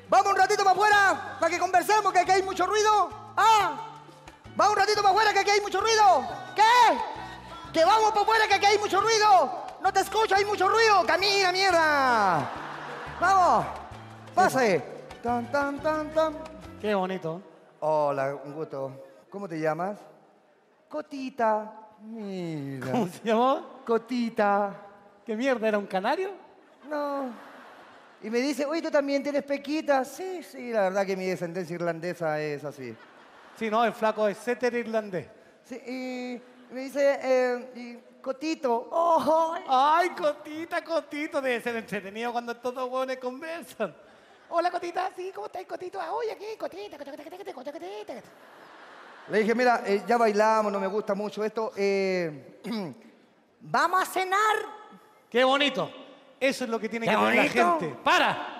[0.07, 3.09] vamos un ratito para afuera para que conversemos, que aquí hay mucho ruido.
[3.39, 3.73] Ah,
[4.55, 6.29] vamos un ratito para afuera, que aquí hay mucho ruido.
[6.55, 7.73] ¿Qué?
[7.73, 9.65] Que vamos para afuera, que aquí hay mucho ruido.
[9.83, 11.05] No te escucho, hay mucho ruido.
[11.07, 12.51] Camina, mierda.
[13.21, 13.67] Vamos,
[14.35, 14.79] pase.
[15.23, 16.39] Tan, tan, tan, tan.
[16.81, 17.41] Qué bonito.
[17.81, 18.93] Hola, un gusto.
[19.31, 19.99] ¿Cómo te llamas?
[20.89, 21.84] Cotita.
[22.05, 22.91] Mira.
[22.91, 23.81] ¿Cómo se llamó?
[23.85, 24.75] Cotita.
[25.25, 25.69] ¿Qué mierda?
[25.69, 26.33] ¿Era un canario?
[26.89, 27.31] No.
[28.23, 30.09] Y me dice, oye, ¿tú también tienes pequitas?
[30.09, 32.95] Sí, sí, la verdad que mi descendencia irlandesa es así.
[33.59, 35.27] Sí, no, el flaco es setter irlandés.
[35.65, 42.53] Sí, y me dice, eh, y Cotito, oh, Ay, Cotita, Cotito, debe ser entretenido cuando
[42.53, 43.95] estos dos hueones conversan.
[44.49, 46.01] Hola, Cotita, sí, ¿cómo estás, Cotito?
[46.01, 48.15] Ah, Oye, aquí, Cotita, Cotita, Cotita, Cotita, Cotita.
[49.29, 51.73] Le dije, mira, eh, ya bailamos, no me gusta mucho esto.
[51.77, 52.61] eh,
[53.61, 54.57] ¿Vamos a cenar?
[55.31, 55.91] Qué bonito.
[56.39, 57.97] Eso es lo que tiene que hacer la gente.
[58.05, 58.51] ¡Para!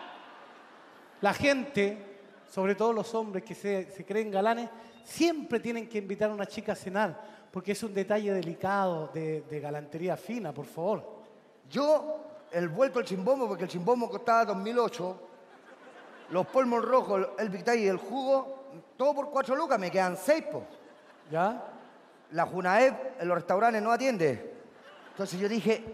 [1.21, 2.19] La gente,
[2.51, 4.71] sobre todo los hombres que se, se creen galanes,
[5.05, 9.43] siempre tienen que invitar a una chica a cenar, porque es un detalle delicado de,
[9.43, 11.23] de galantería fina, por favor.
[11.69, 15.21] Yo, el vuelto al chimbombo, porque el chimbombo costaba 2008,
[16.31, 18.64] los polmos rojos, el Big y el jugo,
[18.97, 20.65] todo por cuatro lucas, me quedan seis, po.
[21.31, 21.63] ¿Ya?
[22.33, 24.55] La Junaep en los restaurantes no atiende.
[25.11, 25.85] Entonces yo dije,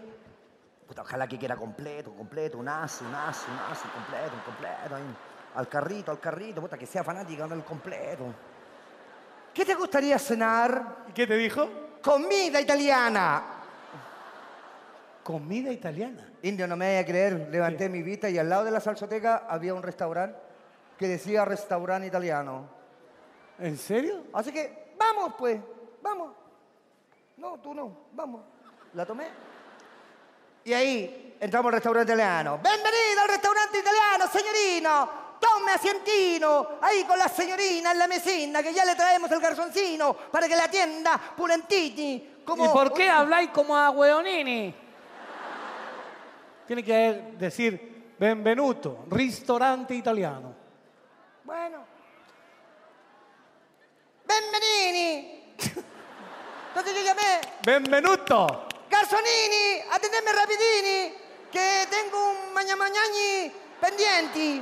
[0.87, 4.41] puta, ojalá que quiera completo, completo, un as, un as, un as, un completo, un
[4.41, 4.95] completo.
[4.95, 5.15] ahí.
[5.55, 8.25] Al carrito, al carrito, puta, que sea fanática del completo.
[9.53, 11.05] ¿Qué te gustaría cenar?
[11.09, 11.67] ¿Y qué te dijo?
[12.01, 13.43] Comida italiana.
[15.23, 16.27] Comida italiana.
[16.41, 19.45] Indio, no me vaya a creer, levanté mi vista y al lado de la salsoteca
[19.47, 20.50] había un restaurante
[21.01, 22.69] que decía restaurante italiano.
[23.57, 24.25] ¿En serio?
[24.33, 25.59] Así que, vamos pues,
[25.99, 26.31] vamos.
[27.37, 28.41] No, tú no, vamos.
[28.93, 29.25] La tomé.
[30.63, 32.59] Y ahí entramos al restaurante italiano.
[32.61, 35.09] Bienvenido al restaurante italiano, señorino.
[35.39, 40.13] Tome asientino, ahí con la señorina en la mesina, que ya le traemos el garzoncino
[40.31, 42.41] para que la atienda pulentiti.
[42.45, 42.63] Como...
[42.63, 44.75] ¿Y por qué habláis como a hueonini?
[46.67, 50.50] Tiene que decir benvenuto, ristorante italiano.
[51.51, 51.83] Bueno.
[54.25, 55.53] Benvenini.
[56.69, 58.67] Entonces yo llamé, ¡Benvenuto!
[58.89, 61.13] Garzonini, atendeme rapidini,
[61.51, 64.61] que tengo un maña mañañi pendienti.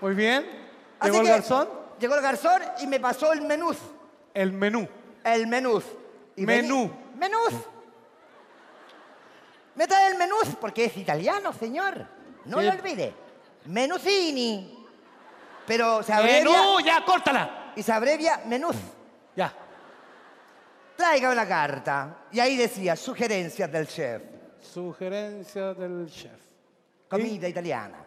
[0.00, 0.46] Muy bien.
[1.02, 1.68] ¿Llegó el garzón?
[1.98, 3.78] Llegó el garzón y me pasó el menús.
[4.32, 4.88] El menú.
[5.24, 5.82] El menús.
[6.36, 6.88] Y Menú.
[7.16, 7.52] Menús.
[9.74, 12.06] Me trae el menús porque es italiano, señor.
[12.44, 12.64] No Sí.
[12.66, 13.12] lo olvide.
[13.64, 14.75] Menusini.
[15.66, 16.44] Pero se abrevia...
[16.44, 16.80] ¡Menú!
[16.80, 17.72] ¡Ya, córtala!
[17.76, 18.76] Y se abrevia menús.
[19.34, 19.52] Ya.
[20.96, 22.16] Traiga una carta.
[22.32, 24.22] Y ahí decía, sugerencias del chef.
[24.60, 26.40] Sugerencia del chef.
[27.08, 27.98] Comida italiana.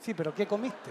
[0.00, 0.90] Sí, pero ¿qué comiste?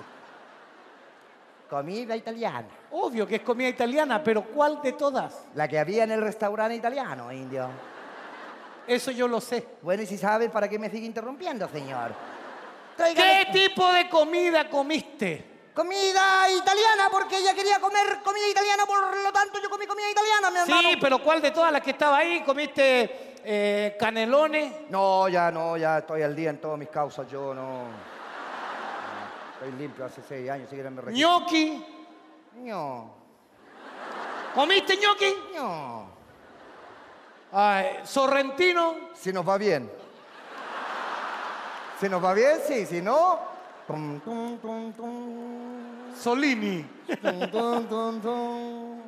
[1.70, 2.68] Comida italiana.
[2.92, 5.48] Obvio que es comida italiana, pero ¿cuál de todas?
[5.56, 7.68] La que había en el restaurante italiano, indio.
[8.86, 9.68] Eso yo lo sé.
[9.82, 12.14] Bueno, y si sabe, ¿para qué me sigue interrumpiendo, señor?
[12.98, 15.51] ¿Qué tipo de comida comiste?
[15.74, 20.52] Comida italiana, porque ella quería comer comida italiana, por lo tanto yo comí comida italiana,
[20.52, 20.90] mi hermano.
[20.90, 22.44] Sí, pero ¿cuál de todas las que estaba ahí?
[22.44, 24.90] ¿Comiste eh, canelones?
[24.90, 27.84] No, ya no, ya estoy al día en todas mis causas, yo no...
[27.84, 28.12] no,
[29.54, 31.40] Estoy limpio hace seis años, si quieren me registro.
[31.40, 31.86] ¿Ñoqui?
[32.56, 33.14] No,
[34.54, 35.36] ¿Comiste ñoqui?
[35.56, 36.12] no.
[37.54, 38.96] Ay, ¿Sorrentino?
[39.14, 39.90] Si nos va bien.
[42.00, 43.51] Si nos va bien, sí, si no...
[43.92, 46.86] tum, tum, tum, tum, Solini.
[47.22, 49.02] tum, tum, tum, tum.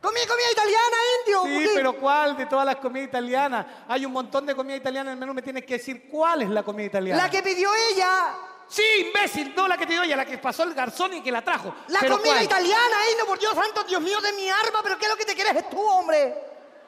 [0.00, 1.42] Comí comida italiana, indio.
[1.44, 3.66] Sí, porque- pero ¿cuál de todas las comidas italianas?
[3.88, 6.50] Hay un montón de comida italiana en el menú, me tienes que decir cuál es
[6.50, 7.22] la comida italiana.
[7.24, 8.34] La que pidió ella.
[8.68, 11.30] Sí, imbécil, no la que te dio ella, la que pasó el garzón y que
[11.32, 11.74] la trajo.
[11.88, 12.44] La ¿Pero comida cuál?
[12.44, 15.24] italiana, indio, por Dios santo, Dios mío de mi arma, pero ¿qué es lo que
[15.24, 16.34] te quieres es tú, hombre?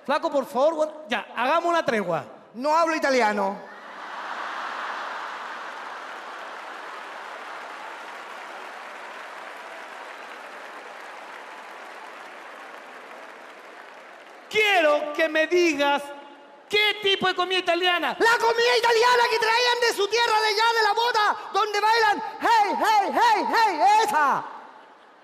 [0.05, 2.25] Flaco, por favor, ya, hagamos una tregua.
[2.55, 3.59] No hablo italiano.
[14.57, 16.03] Quiero que me digas
[16.69, 18.17] ¿Qué tipo de comida italiana?
[18.19, 22.23] La comida italiana que traían de su tierra de allá, de la bota, donde bailan,
[22.41, 24.56] hey, hey, hey, hey, esa.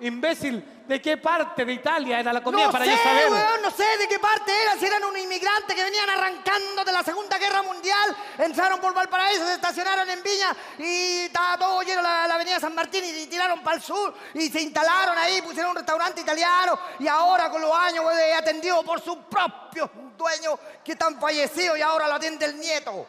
[0.01, 3.31] Imbécil, ¿de qué parte de Italia era la comida no para sé, yo saber?
[3.31, 6.93] weón, no sé de qué parte era, si eran unos inmigrantes que venían arrancando de
[6.93, 12.03] la Segunda Guerra Mundial, entraron por Valparaíso, se estacionaron en Viña y estaba todo lleno
[12.03, 15.71] la, la avenida San Martín y, tiraron para el sur y se instalaron ahí, pusieron
[15.71, 20.93] un restaurante italiano y ahora con los años weón, atendido por sus propios dueños que
[20.93, 23.07] están fallecidos y ahora lo atiende el nieto.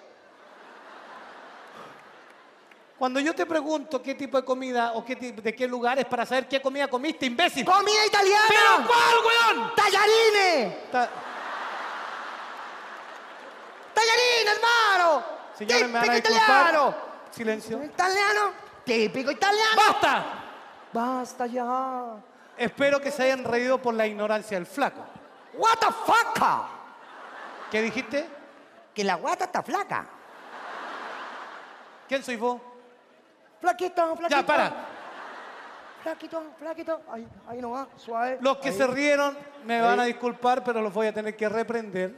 [3.04, 6.48] Cuando yo te pregunto qué tipo de comida o qué de qué lugares para saber
[6.48, 7.66] qué comida comiste, imbécil.
[7.66, 8.46] ¡Comida italiana!
[8.48, 9.76] ¿Pero cuál, weón?
[9.76, 10.90] ¡Tallarines!
[10.90, 11.10] Ta-
[13.94, 15.24] ¡Tallarines, hermano!
[15.54, 16.62] Señores, me van a ¡Típico disculpar.
[16.62, 16.96] italiano!
[17.30, 17.84] Silencio.
[17.84, 18.42] ¿Italiano?
[18.86, 19.82] ¡Típico italiano!
[19.86, 20.24] ¡Basta!
[20.94, 22.06] ¡Basta ya!
[22.58, 25.02] Espero que se hayan reído por la ignorancia del flaco.
[25.56, 26.42] ¡What the fuck!
[27.70, 28.26] ¿Qué dijiste?
[28.96, 30.06] Que la guata está flaca.
[32.08, 32.62] ¿Quién sois vos?
[33.64, 34.42] Flaquito, flaquito.
[34.42, 34.74] Ya, para.
[36.02, 37.02] Flaquito, flaquito.
[37.10, 38.38] Ahí, ahí no va, suave.
[38.42, 38.76] Los que Ahí.
[38.76, 42.14] se rieron me van a disculpar, pero los voy a tener que reprender.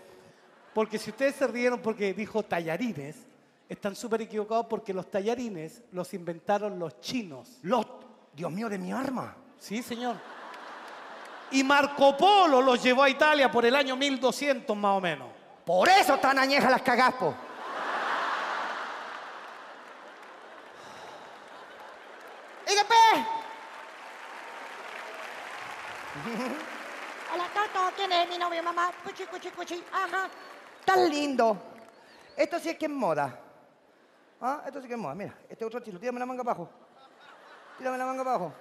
[0.73, 3.27] Porque si ustedes se rieron porque dijo tallarines,
[3.69, 7.59] están súper equivocados porque los tallarines los inventaron los chinos.
[7.61, 7.85] Los...
[8.33, 9.35] Dios mío, de mi arma.
[9.59, 10.15] Sí, señor.
[11.51, 15.27] Y Marco Polo los llevó a Italia por el año 1200 más o menos.
[15.63, 17.35] Por eso están añejas las cagaspo.
[22.65, 23.25] ¿Y qué pe?
[27.33, 28.91] Hola, Tato, ¿quién es mi novio, mamá?
[29.03, 29.83] Cuchi, cuchi, cuchi.
[29.91, 30.27] Ajá.
[30.85, 31.57] Tan lindo.
[32.35, 33.37] Esto sí es que es moda.
[34.41, 34.61] ¿Ah?
[34.65, 35.15] Esto sí que es moda.
[35.15, 35.99] Mira, este otro estilo.
[35.99, 36.69] Tírame la manga abajo.
[37.77, 38.53] Tírame la manga abajo.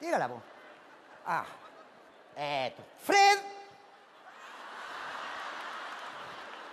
[0.00, 0.42] Tírala, vos.
[1.26, 1.44] Ah.
[2.36, 2.82] Esto.
[3.04, 3.38] Fred.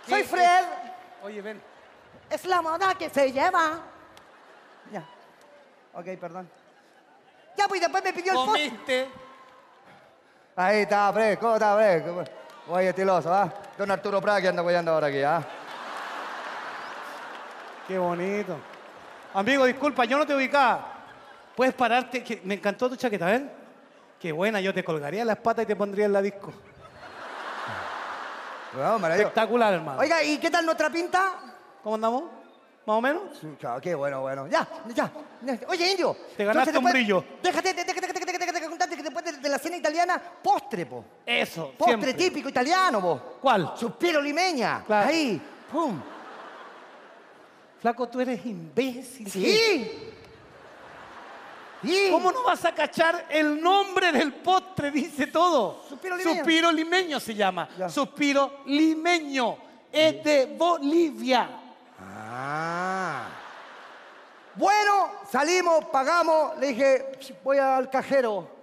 [0.08, 0.64] Soy ¿Qué- Fred.
[1.22, 1.62] Oye, ven.
[2.28, 3.80] Es la moda que se lleva.
[4.90, 5.04] Ya.
[5.94, 6.50] Ok, perdón.
[7.56, 8.50] Ya, pues después me pidió el post.
[8.50, 9.10] Comiste.
[10.60, 11.38] Ahí está, Fred.
[11.38, 12.04] ¿Cómo está, Fred?
[12.04, 12.24] ¿Cómo-
[12.66, 13.50] Muy estiloso, ¿ah?
[13.78, 15.42] Don Arturo Prat que anda apoyando ahora aquí, ¿ah?
[17.88, 18.58] Qué bonito.
[19.32, 20.86] Amigo, disculpa, yo no te ubicaba.
[21.56, 23.50] Puedes pararte, que me encantó tu chaqueta, ¿ven?
[24.20, 26.52] Qué buena, yo te colgaría las patas y te pondría en la disco.
[28.74, 29.06] Bueno.
[29.14, 29.98] Espectacular, hermano.
[29.98, 31.36] Oiga, ¿y qué tal nuestra pinta?
[31.82, 32.24] ¿Cómo andamos?
[32.86, 33.22] ¿Más o menos?
[33.40, 34.46] Sí, claro, qué bueno, bueno.
[34.46, 35.10] Ya, ya.
[35.68, 36.16] Oye, Indio.
[36.36, 37.24] Te ganaste un brillo.
[37.42, 38.49] Déjate, déjate, déjate, déjate, déjate,
[39.12, 41.04] después de, de la cena italiana, postre, po.
[41.26, 42.14] Eso, Postre siempre.
[42.14, 43.20] típico italiano, po.
[43.40, 43.72] ¿Cuál?
[43.76, 44.82] Suspiro limeña.
[44.86, 45.08] Claro.
[45.08, 45.40] Ahí,
[45.70, 46.00] pum.
[47.80, 49.30] Flaco, tú eres imbécil.
[49.30, 49.42] Sí.
[51.82, 52.08] Sí.
[52.10, 54.90] ¿Cómo no vas a cachar el nombre del postre?
[54.90, 55.82] Dice todo.
[55.88, 56.36] Suspiro limeño.
[56.36, 57.68] Suspiro limeño se llama.
[57.78, 57.88] Ya.
[57.88, 59.56] Suspiro limeño.
[59.90, 61.48] Es de Bolivia.
[61.98, 63.28] Ah.
[64.56, 66.58] Bueno, salimos, pagamos.
[66.58, 68.59] Le dije, voy al cajero.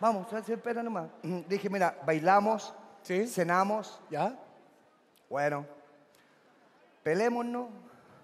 [0.00, 1.08] Vamos, espera nomás.
[1.48, 3.26] Dije, mira, bailamos, Sí.
[3.26, 4.00] cenamos.
[4.10, 4.34] ¿Ya?
[5.28, 5.66] Bueno,
[7.02, 7.68] pelémonos.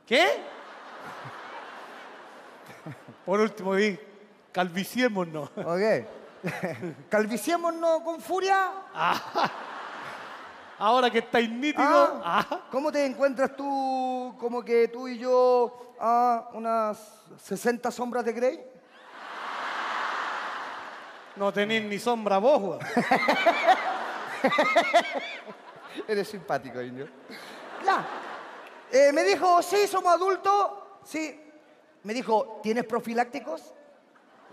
[0.06, 0.26] ¿Qué?
[3.26, 3.98] Por último, di,
[4.52, 5.50] calviciémonos.
[5.56, 6.06] Ok.
[7.10, 8.70] Calviciémonos con furia.
[10.78, 11.84] Ahora que estáis nítidos.
[12.24, 16.98] Ah, ah, ¿Cómo te encuentras tú, como que tú y yo, a unas
[17.42, 18.64] 60 sombras de Grey?
[21.36, 22.78] No tenéis ni sombra vos.
[26.08, 27.08] Eres simpático, indio.
[27.84, 28.06] Ya.
[28.90, 30.70] Eh, me dijo, sí, somos adultos.
[31.04, 31.40] Sí.
[32.02, 33.74] Me dijo, ¿tienes profilácticos?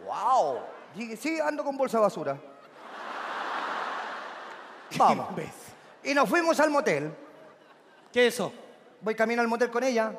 [0.05, 0.59] ¡Wow!
[0.95, 2.37] Dije, sí, ando con bolsa de basura.
[4.97, 5.27] Vamos.
[6.03, 7.13] Y nos fuimos al motel.
[8.11, 8.53] ¿Qué es eso?
[9.01, 10.13] Voy camino al motel con ella.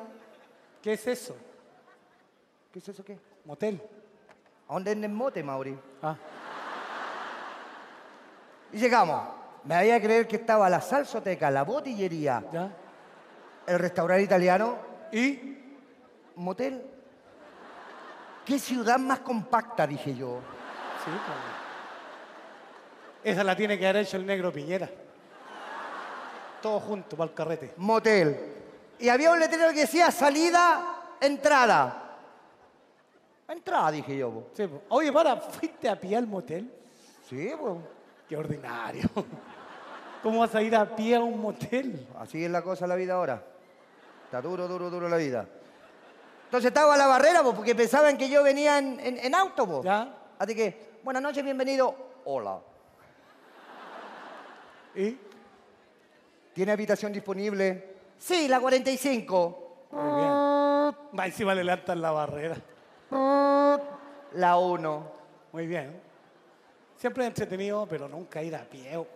[0.81, 1.35] ¿Qué es eso?
[2.71, 3.17] ¿Qué es eso qué?
[3.45, 3.81] Motel.
[4.67, 5.77] ¿A dónde es el mote, Mauri?
[6.01, 6.15] Ah.
[8.71, 9.21] Y llegamos.
[9.63, 12.71] Me había creer que estaba la salsoteca, la botillería, ¿Ya?
[13.67, 14.77] el restaurante italiano,
[15.11, 15.57] ¿Y?
[16.35, 16.81] motel.
[18.45, 20.39] ¿Qué ciudad más compacta, dije yo?
[21.03, 21.11] Sí,
[23.21, 23.33] pues.
[23.33, 24.89] Esa la tiene que haber hecho el negro Piñera.
[26.61, 27.73] Todo junto para el carrete.
[27.77, 28.55] Motel.
[28.97, 30.81] Y había un letrero que decía salida,
[31.21, 32.17] entrada.
[33.47, 34.31] Entrada, dije yo.
[34.31, 34.47] po.
[34.53, 34.67] Sí.
[34.89, 36.71] Oye, para, ¿fuiste a pie al motel?
[37.29, 37.77] Sí, pues.
[38.29, 39.09] Qué ordinario.
[40.23, 42.07] ¿Cómo vas a ir a pie a un motel?
[42.19, 43.43] Así es la cosa la vida ahora.
[44.25, 45.47] Está duro, duro, duro la vida.
[46.45, 49.81] Entonces estaba a la barrera, po, porque pensaban que yo venía en, en- en auto.
[49.83, 50.13] ¿Ya?
[50.37, 51.95] Así que, buenas noches, bienvenido.
[52.25, 52.59] Hola.
[54.95, 55.17] ¿Y?
[56.53, 57.95] ¿Tiene habitación disponible?
[58.17, 59.87] Sí, la 45.
[59.91, 60.31] Muy bien.
[61.17, 62.57] Va encima le levantan la barrera.
[64.33, 65.11] La 1.
[65.53, 66.08] Muy bien.
[66.99, 69.07] Siempre es entretenido, pero nunca ir a pie o-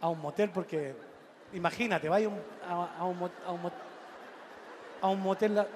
[0.00, 0.94] a un motel porque,
[1.54, 3.72] imagínate, vaya un- a, a un, mot- a un
[5.00, 5.54] a un motel.
[5.54, 5.66] la-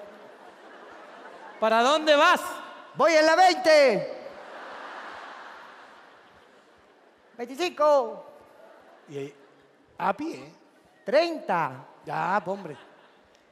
[1.58, 2.40] ¿Para dónde vas?
[2.96, 4.18] Voy en la 20.
[7.38, 8.24] 25.
[9.08, 9.34] Y ahí,
[9.98, 10.52] a pie.
[11.04, 11.72] 30.
[12.04, 12.76] Ya, hombre.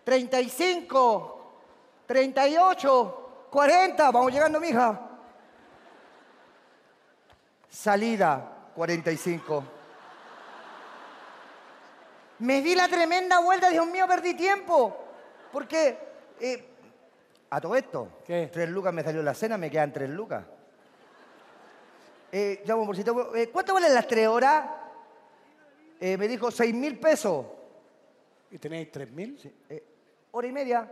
[0.05, 1.53] 35.
[2.07, 3.47] 38.
[3.51, 4.11] 40.
[4.11, 5.01] Vamos llegando, mija.
[7.71, 8.57] Salida.
[8.75, 9.65] 45.
[12.39, 14.97] Me di la tremenda vuelta, Dios mío, perdí tiempo.
[15.53, 15.99] Porque,
[16.41, 16.69] eh,
[17.51, 18.49] a todo esto, ¿Qué?
[18.53, 20.45] tres lucas me salió la cena, me quedan tres lucas.
[22.33, 24.65] Eh, eh, ¿cuánto valen las tres horas?
[26.01, 27.45] Eh, me dijo seis mil pesos.
[28.53, 29.53] ¿Y tenéis 3.000?
[29.69, 29.85] Eh,
[30.33, 30.89] hora y media.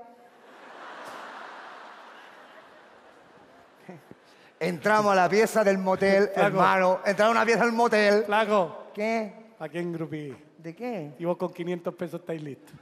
[4.61, 6.47] Entramos a la pieza del motel, Flaco.
[6.47, 7.01] hermano.
[7.05, 8.25] Entramos a una pieza del motel.
[8.25, 9.33] Flaco, ¿Qué?
[9.59, 10.35] ¿a quién grupí?
[10.59, 11.15] ¿De qué?
[11.19, 12.75] Y vos con 500 pesos estáis listos.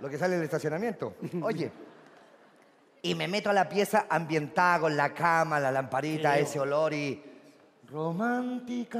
[0.00, 1.14] Lo que sale del estacionamiento.
[1.42, 1.70] Oye.
[3.02, 7.22] Y me meto a la pieza ambientada con la cama, la lamparita, ese olor y.
[7.90, 8.98] Romántica.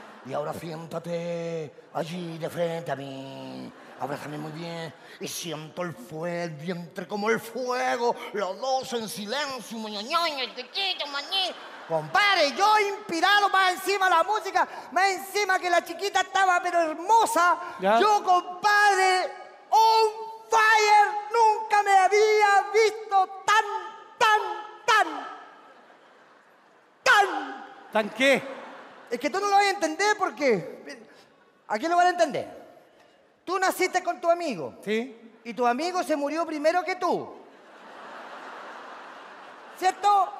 [0.26, 3.72] y ahora siéntate allí de frente a mí.
[4.00, 4.94] Abrázame muy bien.
[5.20, 8.16] Y siento el fuego, el vientre como el fuego.
[8.32, 9.76] Los dos en silencio.
[9.76, 11.54] Muñoñoño, chiquito, mañí.
[11.86, 17.58] Compadre, yo inspirado más encima la música, más encima que la chiquita estaba pero hermosa.
[17.78, 18.00] Ya.
[18.00, 19.32] Yo, compadre,
[19.68, 20.10] on
[20.48, 23.64] fire, nunca me había visto tan,
[24.16, 24.40] tan,
[24.86, 25.28] tan,
[27.02, 27.92] tan.
[27.92, 28.42] ¿Tan qué?
[29.10, 31.06] Es que tú no lo vas a entender porque...
[31.68, 32.59] ¿A quién lo van a entender?
[33.50, 35.32] Tú naciste con tu amigo ¿Sí?
[35.42, 37.34] y tu amigo se murió primero que tú.
[39.76, 40.32] ¿Cierto?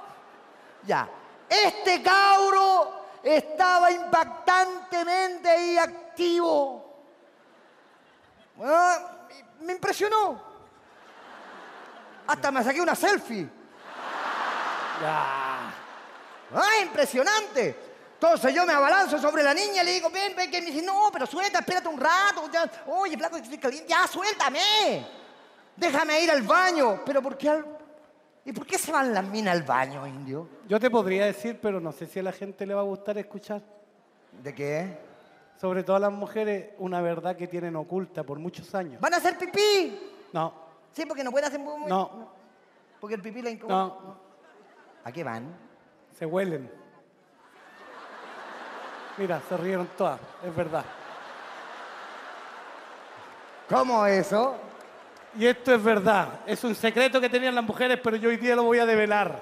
[0.84, 1.08] Ya.
[1.48, 7.02] Este cabro estaba impactantemente ahí activo.
[8.62, 9.26] Ah,
[9.62, 10.40] me impresionó.
[12.28, 13.50] Hasta me saqué una selfie.
[15.02, 15.72] Ya.
[16.54, 17.89] ¡Ah, impresionante!
[18.22, 20.82] Entonces yo me abalanzo sobre la niña y le digo, ven, ven, que me dice,
[20.84, 22.50] no, pero suelta, espérate un rato.
[22.52, 22.70] ya.
[22.88, 25.06] Oye, flaco, caliente, ya, suéltame.
[25.74, 27.00] Déjame ir al baño.
[27.06, 27.64] Pero ¿por qué al...
[28.44, 30.46] ¿Y por qué se van las minas al baño, indio?
[30.68, 33.16] Yo te podría decir, pero no sé si a la gente le va a gustar
[33.16, 33.62] escuchar.
[34.42, 34.98] ¿De qué?
[35.58, 39.00] Sobre todo a las mujeres, una verdad que tienen oculta por muchos años.
[39.00, 39.98] ¿Van a hacer pipí?
[40.34, 40.52] No,
[40.92, 41.60] Sí, porque no pueden hacer...
[41.60, 42.28] mu- no,
[43.00, 43.78] Porque el pipí la incomoda.
[43.84, 44.16] no,
[45.04, 45.56] ¿A qué van?
[46.18, 46.79] se huelen.
[49.16, 50.84] Mira, se rieron todas, es verdad.
[53.68, 54.56] ¿Cómo eso?
[55.38, 58.56] Y esto es verdad, es un secreto que tenían las mujeres, pero yo hoy día
[58.56, 59.40] lo voy a develar.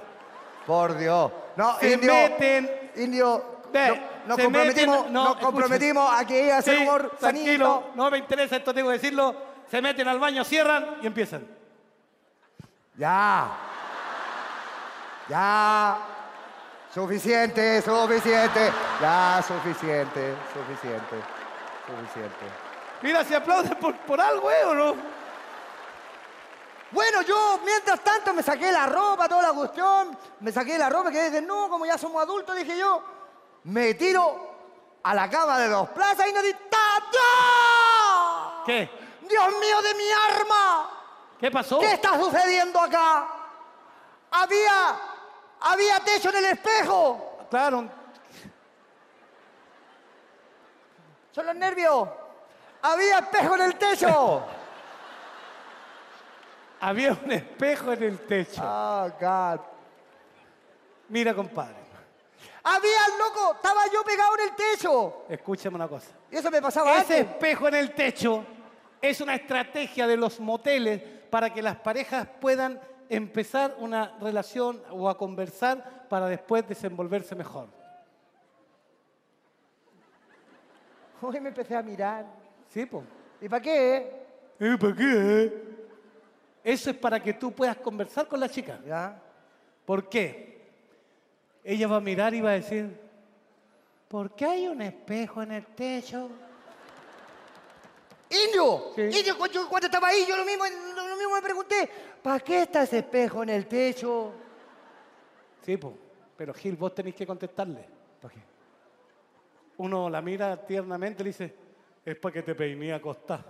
[0.66, 1.32] Por Dios.
[1.56, 2.12] No, Se indio...
[2.12, 3.56] meten- Indio...
[3.72, 7.66] No- nos se comprometimos, meten- no, nos comprometimos a que iba a Sí, humor tranquilo,
[7.66, 7.90] sanito.
[7.94, 9.34] no me interesa, esto tengo que decirlo.
[9.70, 11.46] Se meten al baño, cierran y empiezan.
[12.96, 13.48] Ya.
[15.28, 15.96] Ya.
[16.92, 18.72] Suficiente, suficiente.
[19.00, 21.22] Ya, suficiente, suficiente,
[21.86, 22.46] suficiente.
[23.02, 24.64] Mira, si aplauden por, por algo, ¿eh?
[24.64, 24.96] ¿O no?
[26.90, 30.16] Bueno, yo mientras tanto me saqué la ropa, toda la cuestión.
[30.40, 33.02] Me saqué la ropa, que desnudo, como ya somos adultos, dije yo.
[33.64, 34.56] Me tiro
[35.02, 37.18] a la cama de dos plazas y no di ¡Tata!
[38.64, 38.90] ¿Qué?
[39.28, 40.90] ¡Dios mío de mi arma!
[41.38, 41.78] ¿Qué pasó?
[41.78, 43.28] ¿Qué está sucediendo acá?
[44.30, 44.98] Había,
[45.60, 47.38] había techo en el espejo.
[47.50, 47.88] Claro,
[51.32, 52.08] Son los nervios.
[52.82, 54.42] Había espejo en el techo.
[56.80, 58.62] había un espejo en el techo.
[58.64, 59.60] Oh, God.
[61.08, 61.74] Mira, compadre,
[62.64, 65.24] Había, loco, estaba yo pegado en el techo.
[65.28, 66.08] escúchame una cosa.
[66.30, 67.32] Y eso me pasaba Ese antes.
[67.32, 68.44] espejo en el techo
[69.00, 71.00] es una estrategia de los moteles
[71.30, 77.68] para que las parejas puedan empezar una relación o a conversar para después desenvolverse mejor.
[81.20, 82.26] Hoy me empecé a mirar.
[82.68, 83.02] ¿Sí, po?
[83.40, 84.26] ¿Y para qué?
[84.60, 85.78] ¿Eh, ¿Para qué?
[86.62, 88.78] Eso es para que tú puedas conversar con la chica.
[88.86, 89.20] ¿Ya?
[89.84, 90.68] ¿Por qué?
[91.64, 92.98] Ella va a mirar y va a decir,
[94.08, 96.30] ¿por qué hay un espejo en el techo?
[98.30, 99.02] Indio, Sí.
[99.02, 100.64] Indio, cuando estaba ahí, yo lo mismo,
[101.28, 101.90] mismo me pregunté,
[102.22, 104.32] ¿para qué está ese espejo en el techo?
[105.62, 105.78] Sí,
[106.36, 107.86] pero Gil, vos tenés que contestarle.
[108.20, 108.40] ¿Para qué?
[109.78, 111.54] uno la mira tiernamente y le dice,
[112.04, 113.44] es para que te peiné acostá.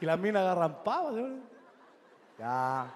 [0.00, 1.14] Y las minas agarran pavas.
[2.38, 2.86] Ya,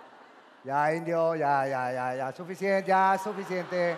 [0.65, 3.97] ya, indio, ya, ya, ya, ya, suficiente, ya, suficiente.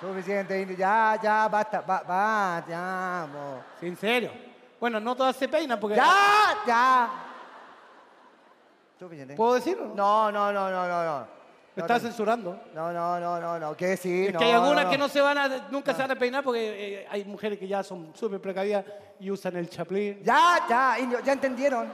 [0.00, 3.62] Suficiente, indio, ya, ya, basta, va, va, ya, mo.
[3.80, 4.30] Sí, en serio.
[4.78, 5.96] Bueno, no todas se peinan porque...
[5.96, 7.25] Ya, ya.
[9.36, 9.92] ¿Puedo decirlo?
[9.94, 11.26] No, no, no, no, no, no.
[11.76, 12.58] Me no, censurando.
[12.74, 15.08] no, no, no, no, no, que sí, Es no, que hay algunas no, que no.
[15.10, 18.12] se van a, nunca se van a peinar porque eh, hay mujeres que ya son
[18.14, 18.82] súper precavidas
[19.20, 20.22] y usan el chaplín.
[20.24, 21.92] Ya, ya, indio, ya entendieron.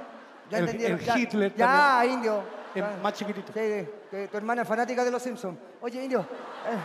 [0.48, 1.00] Ya El- entendieron.
[1.00, 2.44] el ya, Hitler Ya, indio.
[2.72, 2.96] Es Ya.
[3.02, 3.52] más chiquitito.
[3.52, 5.58] Sí, sí, que tu hermana es fanática de los Simpsons.
[5.80, 6.20] Oye, indio.
[6.20, 6.76] eh,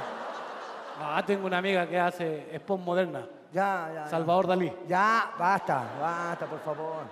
[0.99, 3.27] Ah, tengo una amiga que hace spawn moderna.
[3.53, 3.93] ya, ya.
[4.05, 4.07] ya.
[4.07, 4.73] Salvador Dalí.
[4.87, 7.03] Ya, basta, basta, por favor.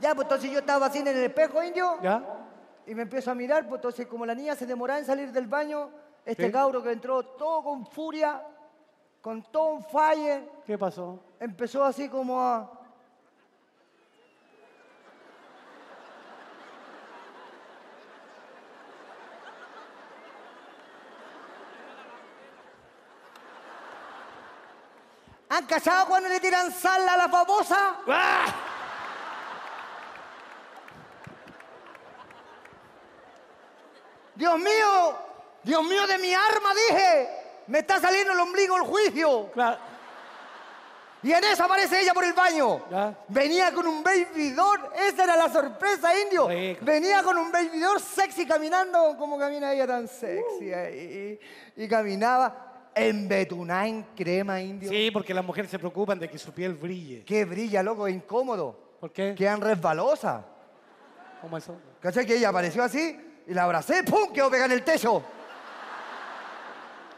[0.00, 2.22] Ya, pues entonces yo estaba así en el espejo, indio, ¿Ya?
[2.86, 5.46] y me empiezo a mirar, pues entonces como la niña se demoraba en salir del
[5.46, 5.90] baño,
[6.24, 6.52] este Sí.
[6.52, 8.42] cabro que entró todo con furia,
[9.20, 11.18] con todo un falle, ¿Qué pasó?
[11.38, 12.70] empezó así como a...
[25.48, 27.96] ¿Han cachado cuando le tiran sal a la famosa?
[28.06, 28.46] ¡Ah!
[34.40, 35.18] Dios mío,
[35.62, 37.28] Dios mío de mi arma, dije.
[37.66, 39.50] Me está saliendo el ombligo el juicio.
[39.52, 39.76] Claro.
[41.22, 42.80] Y en eso aparece ella por el baño.
[42.90, 43.14] Ya.
[43.28, 44.80] Venía con un baby doll.
[45.06, 46.48] Esa era la sorpresa, indio.
[46.48, 46.82] Rico.
[46.86, 50.72] Venía con un baby doll sexy caminando como camina ella tan sexy.
[50.72, 51.38] ahí.
[51.76, 54.88] Y, caminaba embetunada en crema, indio.
[54.88, 57.26] Sí, porque las mujeres se preocupan de que su piel brille.
[57.26, 58.96] Que brilla, loco, es incómodo.
[58.98, 59.34] ¿Por qué?
[59.36, 60.42] Quedan resbalosas.
[61.42, 61.76] ¿Cómo eso?
[62.00, 62.24] ¿Cachai?
[62.24, 64.32] Que ella apareció así y la abracé, ¡pum!
[64.32, 65.24] Quedó pegada en el techo.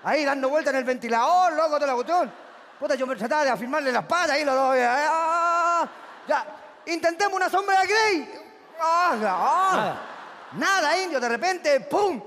[0.02, 2.32] Ahí dando vuelta en el ventilador, loco, toda la cuestión.
[2.80, 4.74] Puta, yo me trataba de afirmarle las patas ahí los dos.
[4.74, 5.86] eh, ah,
[6.26, 6.46] ya,
[6.86, 8.44] intentemos una sombra de Grey.
[8.80, 9.94] Ah, ah.
[10.52, 10.98] Nada.
[10.98, 12.22] Indio, de repente, ¡pum!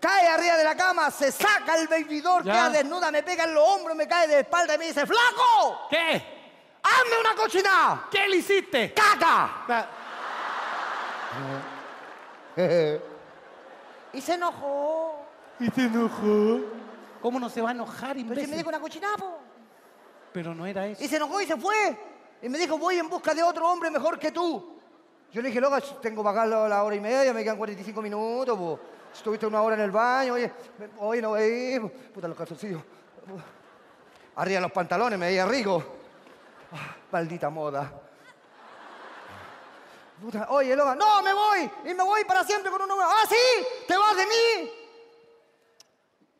[0.00, 3.62] Cae arriba de la cama, se saca el bebidor, queda desnuda, me pega en los
[3.62, 5.86] hombros, me cae de espalda y me dice, ¡Flaco!
[5.90, 6.78] ¿Qué?
[6.82, 8.06] ¡Hazme una cochinada!
[8.10, 8.94] ¿Qué le hiciste?
[8.94, 9.86] ¡Caca!
[14.12, 15.24] Y se enojó.
[15.58, 16.60] ¿Y se enojó?
[17.22, 18.50] ¿Cómo no se va a enojar, Pero si imbécil?
[18.50, 19.38] me dijo una cochinada, po.
[20.32, 21.02] Pero no era eso.
[21.04, 21.98] Y se enojó y se fue.
[22.42, 24.78] Y me dijo, voy en busca de otro hombre mejor que tú.
[25.32, 28.00] Yo le dije, loca, tengo para acá la, la hora y media, me quedan 45
[28.02, 28.80] minutos, po.
[29.12, 31.78] Estuviste una hora en el baño, oye, me- oye, no veí,
[32.14, 32.80] puta los calzoncillos.
[34.36, 35.82] Arriba los pantalones, me veía rico.
[36.72, 37.92] Ah, maldita moda.
[40.20, 43.06] Puta, oye, loca, no, me voy, y me voy para siempre con un hombre.
[43.08, 43.66] ¡Ah, sí!
[43.88, 44.70] ¿Te vas de mí?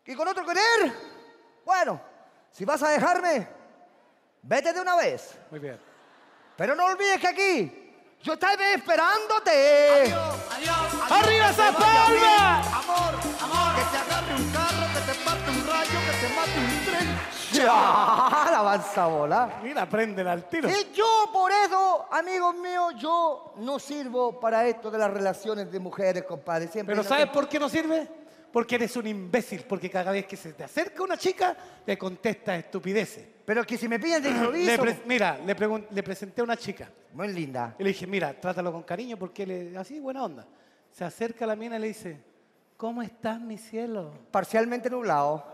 [0.05, 0.93] ¿Y con otro querer?
[1.65, 2.01] Bueno,
[2.51, 3.49] si vas a dejarme,
[4.43, 5.39] vete de una vez.
[5.51, 5.81] Muy bien.
[6.57, 7.91] Pero no olvides que aquí
[8.23, 10.13] yo estaré esperándote.
[11.09, 12.59] ¡Arriba esa palma!
[12.59, 13.77] Amor, amor.
[13.77, 14.80] Que te agarre un carro,
[17.65, 18.49] ¡Ya!
[18.51, 19.61] La avanza bola.
[19.63, 20.69] Mira, prenden al tiro.
[20.69, 25.79] Y yo por eso, amigos míos, yo no sirvo para esto de las relaciones de
[25.81, 26.69] mujeres, compadre.
[26.69, 28.09] Siempre Pero no ¿sabes por qué no sirve?
[28.53, 31.57] Porque eres un imbécil, porque cada vez que se te acerca una chica,
[31.87, 33.25] le contestas estupideces.
[33.45, 34.83] Pero que si me pillan de Le improviso.
[34.83, 37.77] pre- mira, le, pregun- le presenté a una chica Muy linda.
[37.79, 40.45] y le dije, mira, trátalo con cariño porque le así, buena onda.
[40.91, 42.21] Se acerca a la mina y le dice,
[42.77, 44.13] ¿cómo estás, mi cielo?
[44.33, 45.45] Parcialmente nublado.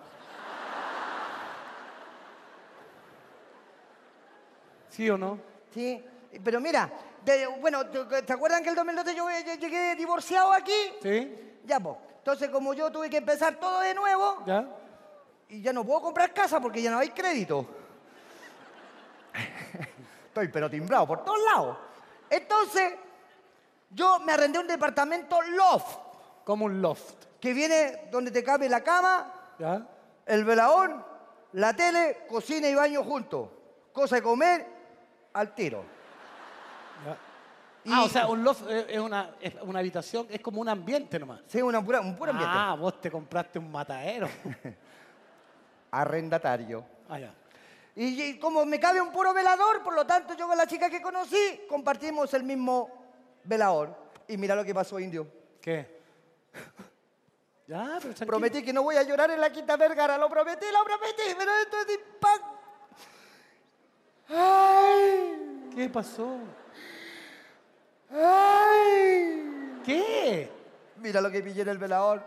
[4.97, 5.39] ¿Sí o no?
[5.75, 6.03] Sí,
[6.43, 6.91] pero mira,
[7.25, 10.73] de- bueno, ¿te, te acuerdan que el 2012 yo eh, llegué divorciado aquí?
[11.03, 11.59] ¿Sí?
[11.65, 11.97] Ya, pues.
[12.19, 14.67] Entonces, como yo tuve que empezar todo de nuevo, ¿Ya?
[15.49, 17.67] y ya no puedo comprar casa porque ya no hay crédito.
[20.29, 21.77] Estoy pero timbrado por todos lados.
[22.31, 22.95] Entonces,
[23.91, 25.99] yo me arrendé un departamento loft,
[26.45, 27.15] Como un loft.
[27.41, 29.87] que viene donde te cabe la cama, ¿Ya?
[30.27, 31.05] el velador,
[31.53, 33.51] la tele, cocina y baño juntos.
[33.93, 34.67] Cosa de comer
[35.37, 35.85] al tiro.
[37.89, 41.19] Ah, o sea, un loft eh, es una, es una habitación, es como un ambiente
[41.19, 41.41] nomás.
[41.47, 42.57] Sí, una pura, un puro ambiente.
[42.59, 44.29] Ah, vos te compraste un matadero.
[45.93, 46.85] Arrendatario.
[47.09, 47.33] Ah, ya.
[47.95, 50.91] Y, y como me cabe un puro velador, por lo tanto yo con la chica
[50.91, 52.91] que conocí compartimos el mismo
[53.45, 53.95] velador.
[54.27, 55.29] Y mira lo que pasó, indio.
[55.61, 56.01] ¿Qué?
[57.69, 58.27] Ya, pero tranquilo.
[58.27, 60.19] Prometí que no voy a llorar en la Quinta Vergara.
[60.19, 62.56] Lo prometí, lo prometí, pero esto es impacto.
[64.29, 65.71] ¡Ay!
[65.75, 66.39] ¿Qué pasó?
[68.11, 69.81] ¡Ay!
[69.85, 70.51] ¿Qué?
[70.97, 72.23] Mira lo que pillé en el velador.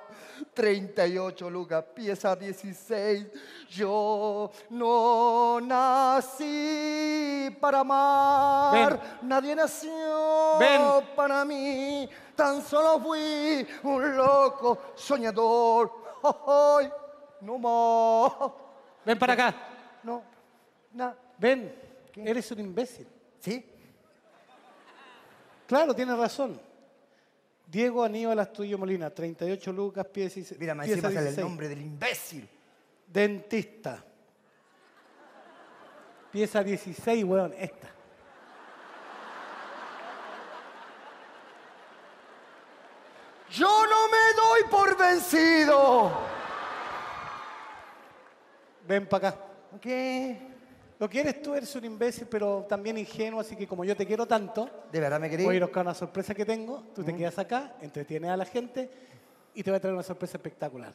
[0.54, 3.26] 38 lucas, pieza 16.
[3.70, 9.20] Yo no nací para amar.
[9.24, 10.82] Nadie nació Ven.
[11.16, 12.10] para mí.
[12.36, 15.91] Tan solo fui un loco soñador.
[16.47, 16.91] Ay,
[17.41, 18.52] no más.
[19.04, 19.56] Ven para acá.
[20.04, 20.24] No,
[20.93, 21.14] no.
[21.38, 21.88] Ven.
[22.16, 23.07] Eres un imbécil.
[23.39, 23.66] ¿Sí?
[25.68, 26.60] Claro, tienes razón.
[27.68, 30.60] Diego Aníbal Astudillo Molina, 38 lucas, pieza 16.
[30.60, 31.38] Mira, me pieza el 16.
[31.38, 32.49] nombre del imbécil.
[33.05, 34.03] Dentista.
[36.32, 37.89] Pieza 16, weón, esta.
[43.51, 46.12] Yo no me doy por vencido.
[48.88, 49.39] Ven para acá.
[49.82, 50.49] ¿Qué?
[51.00, 54.06] Lo que eres tú, eres un imbécil, pero también ingenuo, así que como yo te
[54.06, 55.45] quiero tanto, ¿De verdad me querés?
[55.45, 58.36] voy a ir a buscar una sorpresa que tengo, tú te quedas acá, entretienes a
[58.36, 58.91] la gente
[59.54, 60.91] y te voy a traer una sorpresa espectacular.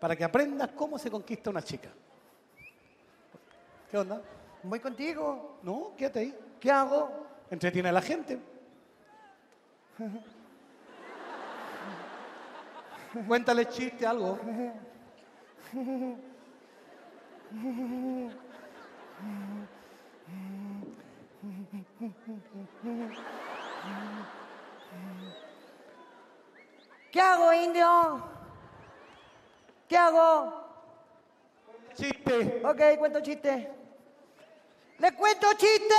[0.00, 1.90] Para que aprendas cómo se conquista una chica.
[3.88, 4.20] ¿Qué onda?
[4.64, 5.58] Voy contigo.
[5.62, 6.36] No, quédate ahí.
[6.58, 7.08] ¿Qué hago?
[7.48, 8.40] Entretiene a la gente.
[13.28, 14.36] Cuéntale chiste, algo.
[27.10, 28.22] ¿Qué hago, indio?
[29.88, 30.62] ¿Qué hago?
[31.94, 32.62] Chiste.
[32.64, 33.70] Ok, cuento chiste.
[34.98, 35.94] ¡Le cuento chiste!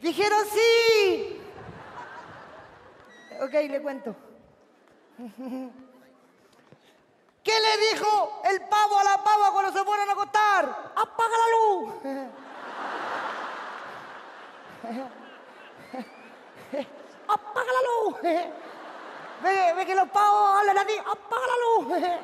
[0.00, 1.40] Dijeron sí.
[3.40, 4.14] Ok, le cuento.
[7.52, 10.92] ¿Qué le dijo el pavo a la pava cuando se fueron a acostar?
[10.96, 11.94] ¡Apaga la luz!
[17.28, 18.22] ¡Apaga la luz!
[18.22, 20.96] ¿Ve, ve que los pavos hablan así?
[20.98, 22.20] ¡Apaga la luz!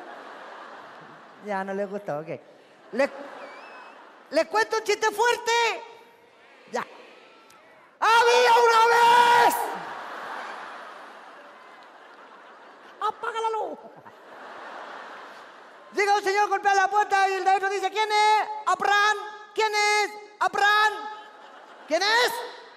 [1.45, 2.27] Ya, no les gustó, ok.
[2.93, 3.09] ¿Les,
[4.31, 5.51] les cuento un chiste fuerte?
[6.71, 6.83] Ya.
[7.99, 9.55] ¡Había una vez!
[12.99, 13.88] ¡Apaga la luz!
[15.93, 18.49] Llega un señor, golpea la puerta y el de adentro dice, ¿quién es?
[18.67, 19.17] ¡Apran!
[19.53, 20.11] ¿Quién es?
[20.39, 20.93] ¡Apran!
[21.87, 22.31] ¿Quién es?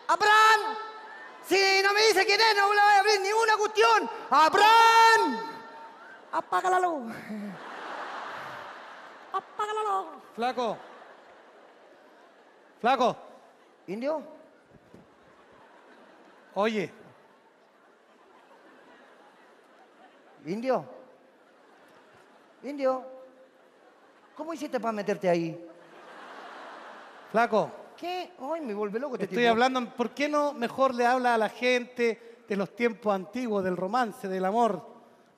[0.08, 0.60] ¡Apran!
[1.46, 4.10] Si no me dice quién es, no le voy a abrir ni una cuestión.
[4.30, 5.52] ¡Apran!
[6.32, 7.14] Apaga la luz.
[9.32, 10.06] Apaga la luz.
[10.34, 10.78] Flaco.
[12.80, 13.16] Flaco.
[13.86, 14.22] ¿Indio?
[16.54, 16.92] Oye,
[20.46, 21.01] ¿Indio?
[22.62, 23.04] ¿Indio?
[24.36, 25.68] ¿Cómo hiciste para meterte ahí?
[27.30, 27.70] flaco.
[27.96, 28.32] ¿Qué?
[28.40, 29.50] Ay, me vuelve loco este Estoy tipo.
[29.50, 33.76] hablando, ¿por qué no mejor le habla a la gente de los tiempos antiguos, del
[33.76, 34.86] romance, del amor?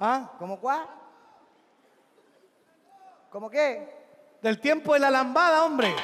[0.01, 0.33] ¿Ah?
[0.39, 0.85] ¿Cómo cuál?
[3.31, 4.37] ¿Cómo qué?
[4.43, 5.95] Del tiempo de la lambada, hombre.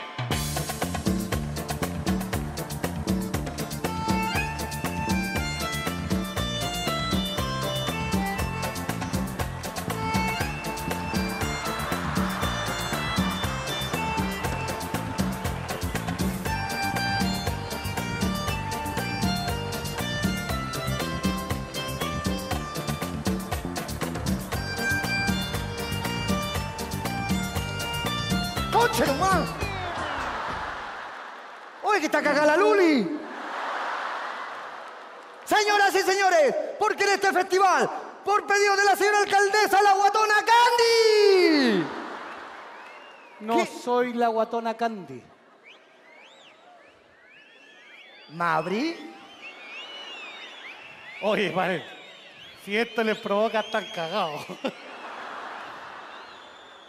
[37.30, 37.90] Este festival,
[38.24, 41.84] por pedido de la señora alcaldesa, la guatona Candy,
[43.40, 43.66] No ¿Qué?
[43.66, 45.22] soy la guatona Candy.
[48.30, 48.96] Mabri,
[51.22, 51.82] Oye, vale.
[52.64, 54.42] Si esto les provoca, están cagados.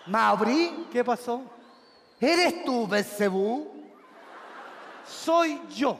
[0.05, 1.41] Mabri, ¿Qué pasó?
[2.19, 3.89] ¿eres tú, Belcebú?
[5.05, 5.97] Soy yo.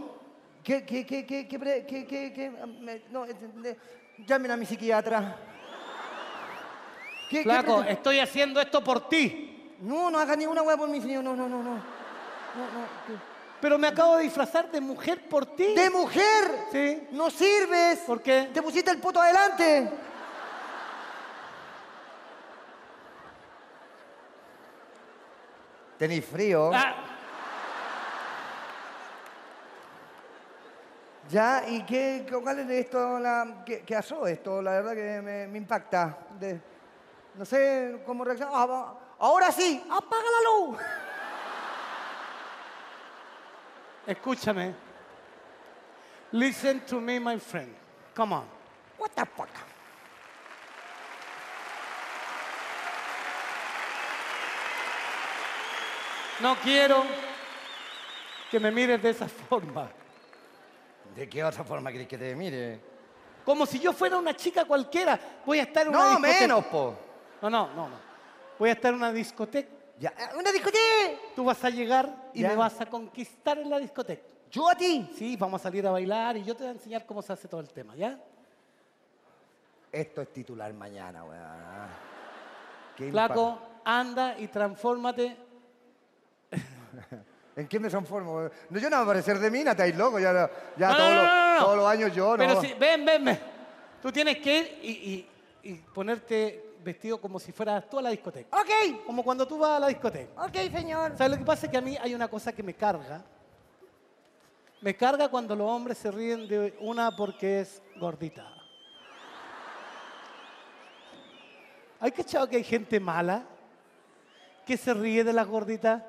[0.63, 3.35] ¿Qué, qué, qué, qué, qué, qué, qué, qué, me- no, eh,
[3.65, 3.77] eh,
[4.25, 5.35] llamen a mi psiquiatra.
[7.29, 9.75] ¿Qué- Flaco, estoy haciendo esto por ti.
[9.81, 11.71] No, no haga ni una hueá por mi señor, no, no, no, no.
[11.71, 13.31] No, no.
[13.61, 15.73] Pero me acabo de disfrazar de mujer por ti.
[15.75, 16.65] ¡De mujer!
[16.71, 17.07] Sí.
[17.11, 17.99] ¡No sirves!
[17.99, 18.49] ¿Por qué?
[18.53, 19.89] ¡Te pusiste el puto adelante!
[25.97, 26.71] Tenéis frío.
[26.73, 26.95] Ah,
[31.31, 33.17] Ya, ¿y qué, cuál es esto?
[33.19, 34.61] La, ¿qué, qué asó esto?
[34.61, 36.17] La verdad que me, me impacta.
[36.37, 36.59] De-
[37.35, 38.53] no sé cómo reaccionar.
[38.53, 40.77] Ah, ahora sí, apaga la luz.
[44.07, 44.75] escúchame.
[46.33, 47.73] Listen to me, my friend.
[48.13, 48.45] Come on.
[48.97, 49.47] What the fuck?
[56.41, 57.05] No quiero
[58.49, 59.89] que me mires de esa forma.
[61.15, 62.79] ¿De qué otra forma querés que te mire?
[63.45, 65.19] Como si yo fuera una chica cualquiera.
[65.45, 66.39] Voy a estar en una No, discoteca.
[66.41, 66.95] menos, po.
[67.41, 67.95] No, no, no, no.
[68.59, 69.69] Voy a estar en una discoteca.
[69.99, 70.81] Ya, eh, una discoteca.
[71.35, 72.49] Tú vas a llegar y Ya.
[72.49, 74.23] me vas a conquistar en la discoteca.
[74.49, 75.09] ¿Yo a ti?
[75.17, 77.47] Sí, vamos a salir a bailar y yo te voy a enseñar cómo se hace
[77.47, 78.19] todo el tema, ¿ya?
[79.91, 82.11] Esto es titular mañana, weón.
[83.11, 85.35] Flaco, anda y transfórmate.
[87.55, 88.49] ¿En qué me transformo?
[88.69, 90.19] No, yo no voy a parecer de mina, estáis loco.
[90.19, 91.63] Ya, no- ya No, todos, no, los, no, no, no.
[91.65, 92.37] todos los años yo, ¿no?
[92.37, 93.39] Pero sí, ven, ven, ven.
[94.01, 95.27] Tú tienes que ir y, y-
[95.63, 98.57] y ponerte vestido como si fueras tú a la discoteca.
[98.57, 100.43] Ok, Como cuando tú vas a la discoteca.
[100.43, 101.11] ok, señor.
[101.17, 101.65] ¿Sabes lo que pasa?
[101.67, 103.21] Es que a mí hay una cosa que me carga.
[104.79, 108.47] Me carga cuando los hombres se ríen de una porque es gordita.
[111.99, 113.43] ¿Hay cachado que hay gente mala
[114.65, 116.01] que se ríe de las gorditas?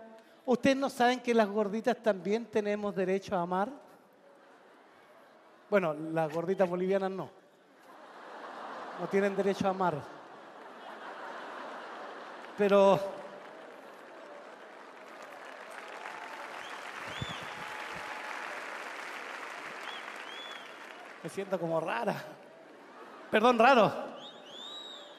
[0.45, 3.68] ¿Ustedes no saben que las gorditas también tenemos derecho a amar?
[5.70, 7.30] Bueno, las gorditas bolivianas no.
[9.01, 10.03] No tienen derecho a amar.
[12.59, 13.01] Pero
[21.22, 22.16] Me siento como rara.
[23.30, 23.93] Perdón, raro.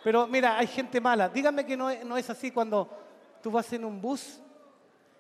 [0.04, 1.30] Pero mira, hay gente mala.
[1.30, 2.90] Dígame que no no es así cuando
[3.42, 4.42] tú vas en un bus,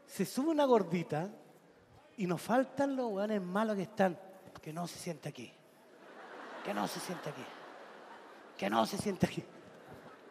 [0.06, 1.30] se sube una gordita
[2.18, 4.18] y nos faltan los hueones malos que están.
[4.62, 5.52] Que no se siente aquí.
[6.64, 7.44] Que no se siente aquí.
[8.58, 9.44] Que no se siente aquí.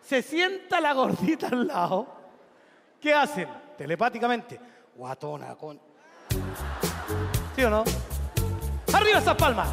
[0.00, 2.06] Se sienta la gordita al lado.
[3.00, 3.48] ¿Qué hacen?
[3.76, 4.58] Telepáticamente.
[4.94, 5.80] Guatona con.
[7.56, 7.84] ¿Sí o no?
[8.92, 9.68] ¡Arriba esas palmas!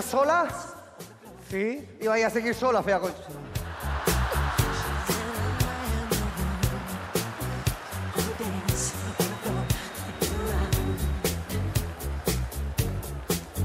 [0.00, 0.48] ¿Estás sola?
[1.50, 1.86] Sí.
[2.00, 3.22] Y vaya a seguir sola, fea concha.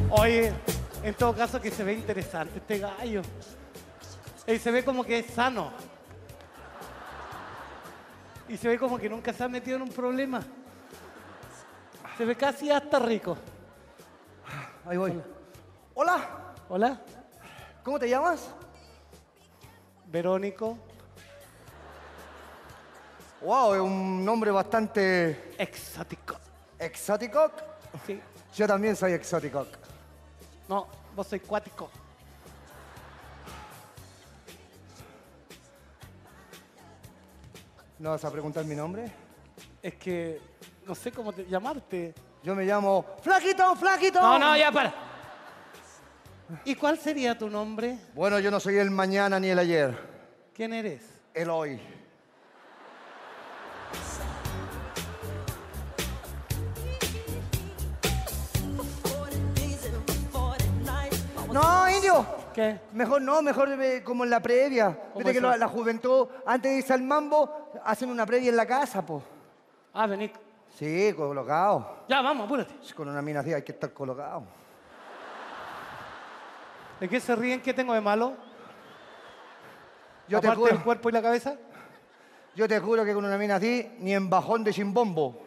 [0.10, 0.54] Oye,
[1.04, 3.22] en todo caso que se ve interesante este gallo.
[4.46, 5.72] Y se ve como que es sano.
[8.50, 10.42] Y se ve como que nunca se ha metido en un problema.
[12.18, 13.38] Se ve casi hasta rico.
[14.86, 15.35] Ahí voy.
[15.96, 17.00] Hola, Hola,
[17.84, 18.50] ¿cómo te llamas?
[20.08, 20.78] Verónico.
[23.42, 26.36] Wow, es un nombre bastante Exótico.
[26.80, 27.52] exótico.
[28.06, 28.20] Sí.
[28.56, 29.66] Yo también soy exótico.
[30.68, 31.90] No, vos sois cuático.
[38.00, 39.10] ¿No vas a preguntar mi nombre?
[39.82, 40.42] Es que
[40.86, 42.14] no sé cómo te- llamarte.
[42.44, 44.22] Yo me llamo Flaquito, Flaquito.
[44.22, 44.94] No, no, ya para.
[46.64, 47.98] ¿Y cuál sería tu nombre?
[48.14, 49.98] Bueno, yo no soy el mañana ni el ayer,
[50.54, 51.02] ¿Quién eres?
[51.34, 51.80] el hoy.
[61.52, 62.26] No, indio.
[62.54, 62.80] ¿Qué?
[62.94, 64.98] Mejor no, mejor eh, como en la previa.
[65.14, 65.58] ¿Cómo Viste que eso?
[65.58, 69.22] la juventud, antes de irse al mambo, hacen una previa en la casa, po.
[69.94, 70.32] Ah, vení.
[70.78, 72.04] Sí, colocado.
[72.08, 72.74] Ya, vamos, apúrate.
[72.94, 74.44] Con una mina así hay que estar colocado.
[77.00, 77.62] ¿De qué se ríen?
[77.62, 78.36] ¿Qué tengo de malo?
[80.28, 81.56] Yo te, Aparte juro, del cuerpo y la cabeza.
[82.56, 85.46] yo te juro que con una mina así, ni en bajón de chimbombo.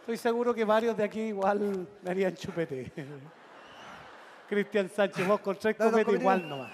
[0.00, 2.92] Estoy seguro que varios de aquí igual me harían chupete.
[4.48, 6.72] Cristian Sánchez, vos con tres No, no, igual nomás.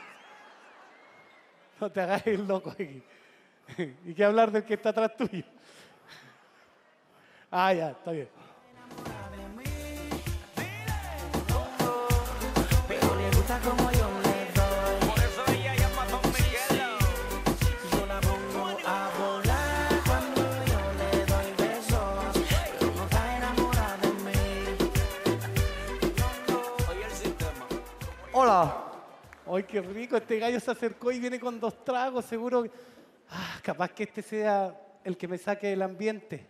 [1.80, 3.02] No te hagas el loco aquí.
[4.04, 5.44] ¿Y qué hablar del que está atrás tuyo?
[7.54, 8.28] Ah, ya, está bien.
[29.54, 30.16] Ay, qué rico.
[30.16, 32.24] Este gallo se acercó y viene con dos tragos.
[32.24, 32.62] Seguro.
[32.62, 32.70] que-
[33.30, 34.74] Ah, capaz que este sea
[35.04, 36.46] el que me saque del ambiente.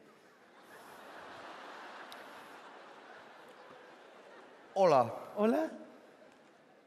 [4.74, 5.12] Hola.
[5.36, 5.70] Hola.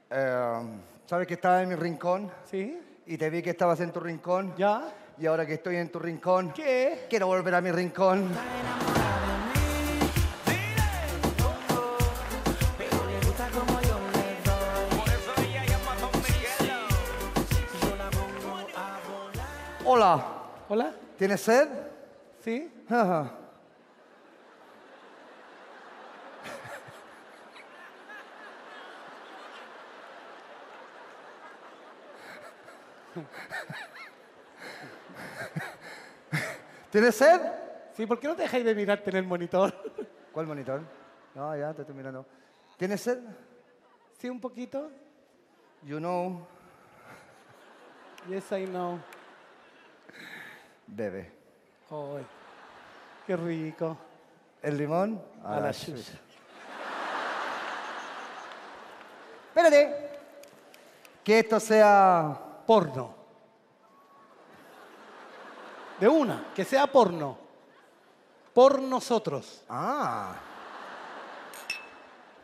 [0.09, 0.61] Eh,
[1.05, 2.31] ¿Sabes que estaba en mi rincón?
[2.45, 2.79] ¿Sí?
[3.05, 4.53] Y te vi que estabas en tu rincón.
[4.57, 4.87] ¿Ya?
[5.17, 7.05] Y ahora que estoy en tu rincón, ¿Qué?
[7.09, 8.29] quiero volver a mi rincón.
[20.05, 20.23] Hola.
[20.69, 20.93] ¿Hola?
[21.17, 21.67] ¿Tienes sed?
[22.39, 22.71] ¿Sí?
[36.91, 37.41] ¿Tienes sed?
[37.93, 39.73] Sí, ¿por qué no te dejáis de mirarte en el monitor?
[40.31, 40.83] ¿Cuál monitor?
[41.33, 42.27] No, ya te estoy mirando.
[42.77, 43.17] ¿Tienes sed?
[44.19, 44.91] Sí, un poquito.
[45.81, 46.45] You know.
[48.29, 48.99] Yes, I know.
[50.87, 51.31] Bebe.
[51.89, 52.25] Ay,
[53.25, 53.97] qué rico.
[54.61, 55.21] ¿El limón?
[55.43, 56.13] A la chucha.
[59.47, 60.09] Espérate.
[61.23, 63.15] Que esto sea Porno.
[65.99, 67.37] De una, que sea porno.
[68.53, 69.63] Por nosotros.
[69.69, 70.35] Ah.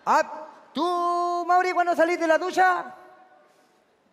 [0.05, 2.95] Ah, tú, Mauri, cuando saliste de la ducha,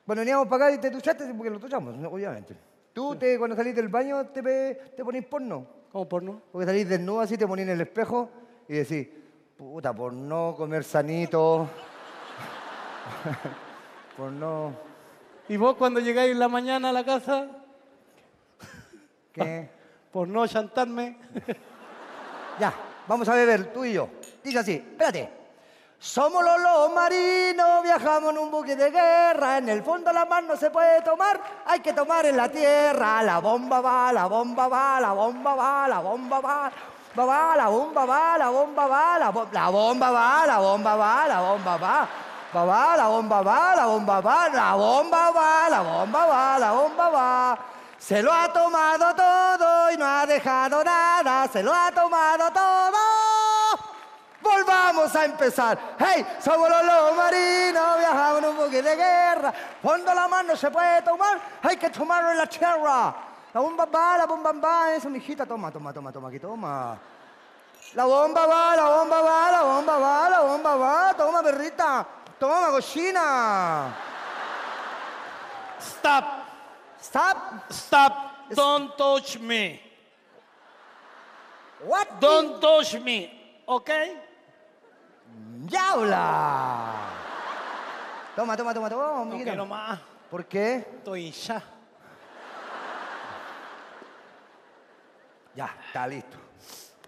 [0.05, 2.57] bueno, veníamos para acá y te duchaste porque lo duchamos, obviamente.
[2.93, 4.43] Tú, te, cuando salís del baño, te,
[4.97, 5.67] te ponís porno.
[5.93, 6.43] ¿Cómo porno?
[6.53, 8.29] Porque salís desnudo así, te ponís en el espejo
[8.69, 9.09] y decís,
[9.57, 11.69] puta, por no comer sanito,
[14.17, 14.73] por no...
[15.49, 17.49] ¿Y vos cuando llegáis en la mañana a la casa,
[19.33, 19.71] ¿Qué?
[20.13, 21.17] por no chantarme?
[22.59, 22.75] Ya,
[23.07, 24.09] vamos a beber, tú y yo.
[24.45, 25.38] Dice así, espérate.
[26.01, 29.59] Somos los marinos, viajamos en un buque de guerra.
[29.59, 33.21] En el fondo la mar no se puede tomar, hay que tomar en la tierra.
[33.25, 36.73] La bomba va, la bomba va, la bomba va, la bomba va.
[37.19, 41.27] Va, va, la bomba va, la bomba va, la, la bomba va, la bomba va,
[41.27, 42.09] la bomba va.
[42.55, 46.71] Va, va, la bomba va, la bomba va, la bomba va, la bomba va, la
[46.71, 47.59] bomba va.
[47.99, 53.08] Se lo ha tomado todo y no ha dejado nada, se lo ha tomado todo.
[54.49, 55.79] Volvamos a empezar.
[55.99, 59.53] Hey, somos los lobos marinos, viajamos en un buque de guerra.
[59.83, 63.15] Fondo la mano se puede tomar, hay que tomarlo en la tierra.
[63.53, 66.99] La bomba va, la bomba va, eso, mijita, toma, toma, toma, toma, aquí, toma.
[67.95, 72.07] La bomba va, la bomba va, la bomba va, la bomba va, toma, perrita,
[72.39, 73.95] toma, cochina.
[75.79, 76.25] Stop,
[77.01, 77.71] Stop.
[77.71, 78.13] stop,
[78.55, 79.81] don't touch me.
[81.87, 82.21] What?
[82.21, 83.31] Don't touch me,
[83.67, 83.91] ¿ok?
[85.69, 86.93] ¡Diabla!
[88.37, 89.99] Toma, toma, toma, toma, No quiero más,
[90.31, 90.77] ¿Por qué?
[90.99, 91.63] estoy hincha.
[95.55, 96.37] Ya, está listo.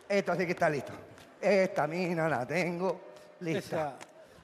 [0.09, 0.93] Esto así que está listo.
[1.41, 3.01] Esta mina la tengo
[3.41, 3.77] lista.
[3.77, 3.95] Esa-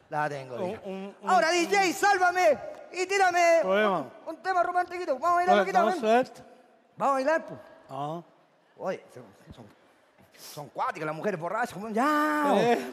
[0.09, 0.81] La tengo lista.
[0.87, 2.57] un- un- Ahora, DJ, sálvame
[2.93, 3.99] y tírame Problema.
[3.99, 5.15] un, un tema romantiquito.
[5.19, 5.99] Vamos a bailar, loquita, ¿No ven.
[6.01, 6.43] suerte?
[6.97, 7.61] Vamos a bailar, pues.
[7.91, 8.23] Ah.
[8.79, 9.67] Oye, son, son,
[10.55, 11.73] son cuáticas las mujeres borrachas.
[11.75, 12.93] como- Ya, Eh,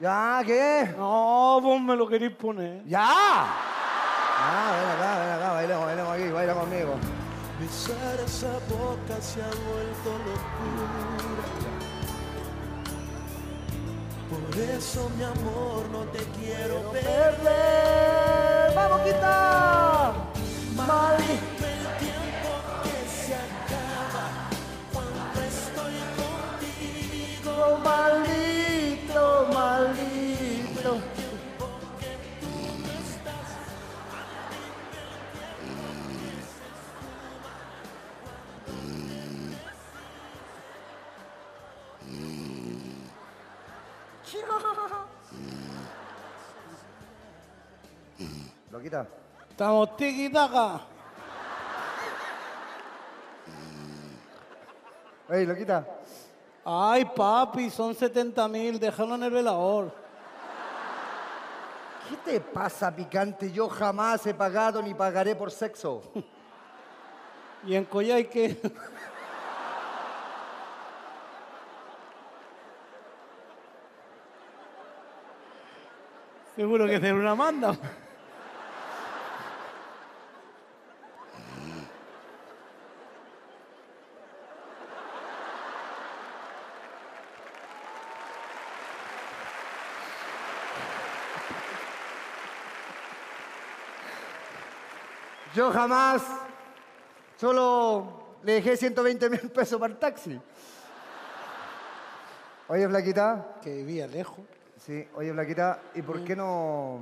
[0.00, 0.94] ya, ¿qué?
[0.96, 2.82] No, vos me lo queréis poner.
[2.86, 3.06] ¡Ya!
[4.42, 6.94] Ah, ven acá, ven acá, bailemos, bailemos aquí, baila conmigo.
[7.60, 11.50] Besar esa boca se ha vuelto locura.
[14.30, 17.39] Por eso, mi amor, no te quiero perder.
[49.60, 50.80] Estamos tiki-taka.
[55.28, 55.84] Ey, loquita.
[56.64, 59.92] Ay, papi, son 70 mil, déjalo en el velador.
[62.08, 63.52] ¿Qué te pasa, picante?
[63.52, 66.10] Yo jamás he pagado ni pagaré por sexo.
[67.66, 68.58] ¿Y en Coyay qué?
[76.56, 77.76] Seguro que es de una manda.
[95.54, 96.22] Yo jamás
[97.36, 100.40] solo le dejé 120 mil pesos para el taxi.
[102.68, 103.56] Oye, Flaquita.
[103.62, 104.38] Que vivía lejos.
[104.78, 106.04] Sí, oye, Flaquita, ¿y Mm.
[106.04, 107.00] por qué no,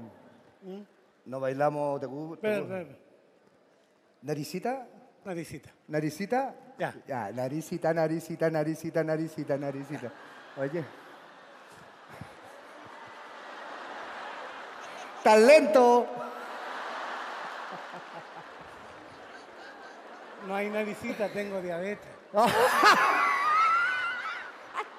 [1.26, 2.00] no bailamos?
[2.00, 2.98] ¿Te gu- te Espera, gu- espera, espera.
[4.22, 4.86] ¿Naricita?
[5.24, 5.70] Naricita.
[5.88, 6.54] ¿Naricita?
[6.78, 6.94] Ya.
[7.06, 10.12] Ya, naricita, naricita, naricita, naricita, naricita.
[10.56, 10.84] Oye.
[15.22, 16.06] ¡Talento!
[20.48, 22.08] No hay naricita, tengo diabetes.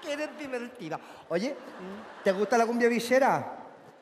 [0.02, 1.00] ¡Qué eres divertida!
[1.28, 1.56] Oye,
[2.24, 3.56] ¿te gusta la cumbia villera?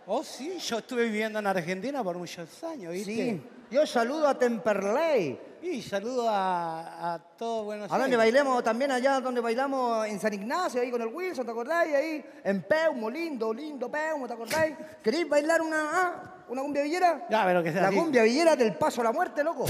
[0.08, 3.14] Oh, sí, yo estuve viviendo en Argentina por muchos años, ¿viste?
[3.16, 3.42] Sí.
[3.72, 5.40] Yo saludo a Temperley.
[5.62, 8.18] Y saludo a, a todo Buenos A donde Aires.
[8.20, 11.96] bailemos también allá donde bailamos en San Ignacio, ahí con el Wilson, ¿te acordáis?
[11.96, 14.76] Ahí en Peumo, lindo, lindo Peumo, ¿te acordáis?
[15.02, 17.26] ¿Queréis bailar una, ah, una cumbia villera?
[17.30, 17.98] Ya, pero que sea La así.
[17.98, 19.66] cumbia villera del paso a la muerte, loco.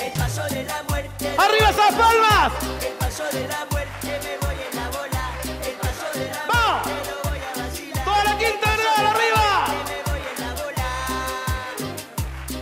[0.00, 2.52] El paso de la muerte, ¡Arriba esas palmas!
[2.86, 5.24] el paso de la muerte, me voy en la bola.
[5.44, 6.86] El paso de la ¡Vamos!
[6.86, 8.04] muerte, lo voy a vacilar.
[8.04, 9.66] ¡Toda la quinta vergara arriba!
[9.88, 10.88] Me voy en la bola.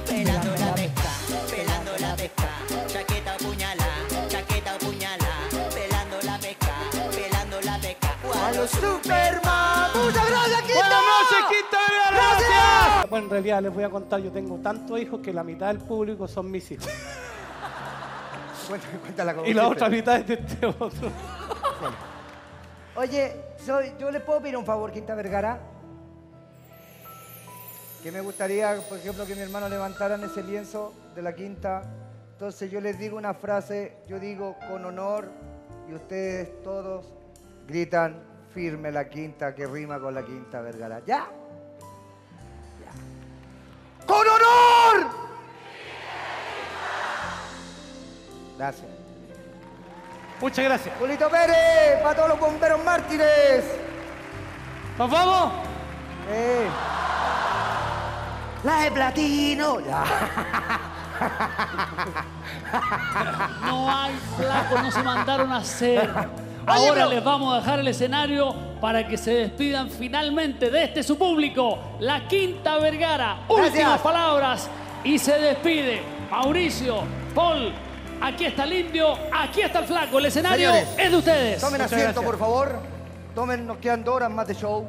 [0.06, 1.10] Pelando la pesca,
[1.50, 2.48] pelando la pesca.
[2.88, 3.88] Chaqueta o puñala,
[4.28, 5.30] chaqueta o puñala.
[5.74, 6.74] Pelando la pesca,
[7.14, 8.08] pelando la pesca.
[8.46, 9.45] A los Superman.
[13.16, 15.78] Bueno, en realidad les voy a contar, yo tengo tantos hijos que la mitad del
[15.78, 16.86] público son mis hijos.
[19.02, 21.10] Cuéntala como Y la otra mitad es de este otro.
[22.94, 25.58] Oye, soy, yo le puedo pedir un favor, Quinta Vergara.
[28.02, 31.84] Que me gustaría, por ejemplo, que mi hermano levantaran ese lienzo de la quinta.
[32.32, 35.30] Entonces yo les digo una frase, yo digo con honor,
[35.88, 37.06] y ustedes todos
[37.66, 41.00] gritan firme la quinta que rima con la quinta Vergara.
[41.06, 41.30] ¿Ya?
[44.06, 45.10] ¡Con honor!
[48.56, 48.86] Gracias.
[50.40, 50.94] Muchas gracias.
[50.98, 53.64] Julito Pérez, para todos los bomberos mártires.
[54.98, 55.52] ¿Nos vamos?
[56.30, 56.68] Eh.
[58.64, 59.80] La de platino.
[59.80, 60.04] Ya.
[63.64, 66.10] No hay flaco, no se mandaron a hacer.
[66.66, 71.16] Ahora les vamos a dejar el escenario para que se despidan finalmente de este su
[71.16, 73.44] público, la Quinta Vergara.
[73.48, 74.00] Últimas Gracias.
[74.00, 74.70] palabras
[75.04, 77.02] y se despide Mauricio,
[77.34, 77.72] Paul.
[78.20, 80.18] Aquí está el indio, aquí está el flaco.
[80.18, 81.60] El escenario Señores, es de ustedes.
[81.60, 82.24] Tomen Muchas asiento, gracias.
[82.24, 82.78] por favor.
[83.34, 84.86] Tomen, nos quedan dos horas más de show.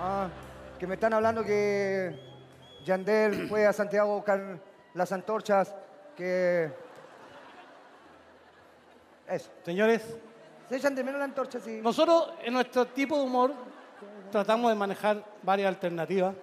[0.00, 0.28] Ah,
[0.78, 2.18] que me están hablando que
[2.84, 4.58] Yandel fue a Santiago a buscar
[4.94, 5.74] las antorchas.
[6.16, 6.70] Que.
[9.28, 9.50] Eso.
[9.64, 10.16] Señores,
[10.68, 11.58] ¿Se echan de menos la antorcha?
[11.60, 11.80] Sí.
[11.82, 13.54] nosotros en nuestro tipo de humor
[14.30, 16.34] tratamos de manejar varias alternativas.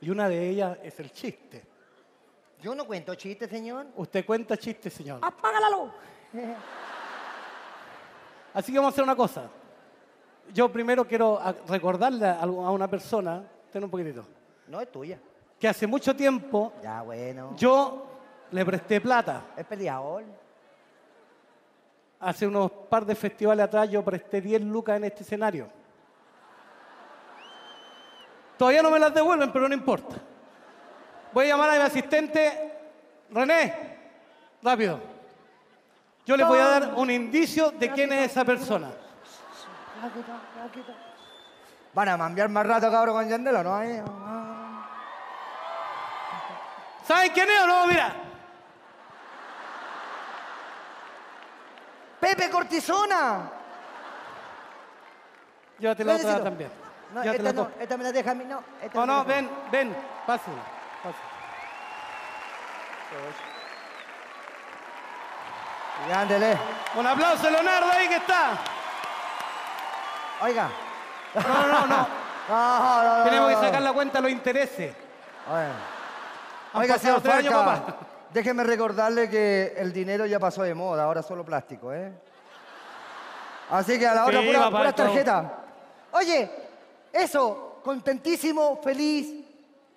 [0.00, 1.64] Y una de ellas es el chiste.
[2.60, 3.86] Yo no cuento chistes, señor.
[3.96, 5.18] Usted cuenta chistes, señor.
[5.22, 5.90] ¡Apaga la luz!
[8.52, 9.48] Así que vamos a hacer una cosa.
[10.52, 13.42] Yo primero quiero recordarle a a una persona,
[13.72, 14.24] ten un poquitito,
[14.68, 15.18] No es tuya.
[15.58, 17.54] que hace mucho tiempo Ya, bueno.
[17.56, 18.06] yo
[18.50, 19.42] le presté plata.
[19.56, 20.22] Es peleador.
[22.24, 25.68] Hace unos par de festivales atrás yo presté 10 lucas en este escenario.
[28.56, 30.16] Todavía no me las devuelven, pero no importa.
[31.34, 32.78] Voy a llamar a mi asistente,
[33.30, 33.98] René,
[34.62, 35.00] rápido.
[36.24, 38.90] Yo les voy a dar un indicio de quién es esa persona.
[41.92, 43.74] Van a cambiar más rato, cabrón, con Yandel, ¿o ¿no?
[43.74, 44.88] Ah.
[47.06, 47.86] ¿Saben quién es o no?
[47.86, 48.23] Mira.
[52.24, 53.50] ¡Pepe Cortisona!
[55.78, 56.70] Llévate la otra también.
[57.12, 58.62] No, Llévate esta las no, esta me la deja a mí, no.
[58.80, 59.96] esta No, la no, ven, ven.
[60.26, 60.56] Pásala.
[66.08, 66.58] Y ándele.
[66.96, 68.52] Un aplauso, Leonardo, ahí que está.
[70.40, 70.70] Oiga.
[71.34, 72.08] No, no, no, no.
[72.48, 74.96] No, Tenemos que sacar la cuenta los intereses.
[76.72, 77.96] Oiga, señor tres años, Farca, papá.
[78.34, 82.12] Déjeme recordarle que el dinero ya pasó de moda, ahora solo plástico, ¿eh?
[83.70, 85.64] Así que a la hora Sí, pura, tarjeta.
[86.10, 86.50] Oye,
[87.12, 89.46] eso, contentísimo, feliz,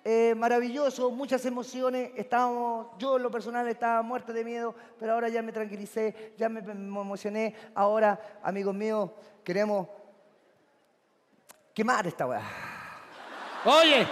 [0.04, 2.12] eh, maravilloso, muchas emociones.
[2.14, 6.48] Estábamos, yo en lo personal estaba muerto de miedo, pero ahora ya me tranquilicé, ya
[6.48, 7.54] me, me emocioné.
[7.74, 9.10] Ahora, amigos míos,
[9.42, 9.88] queremos
[11.74, 12.42] quemar esta weá.
[13.64, 14.06] Oye,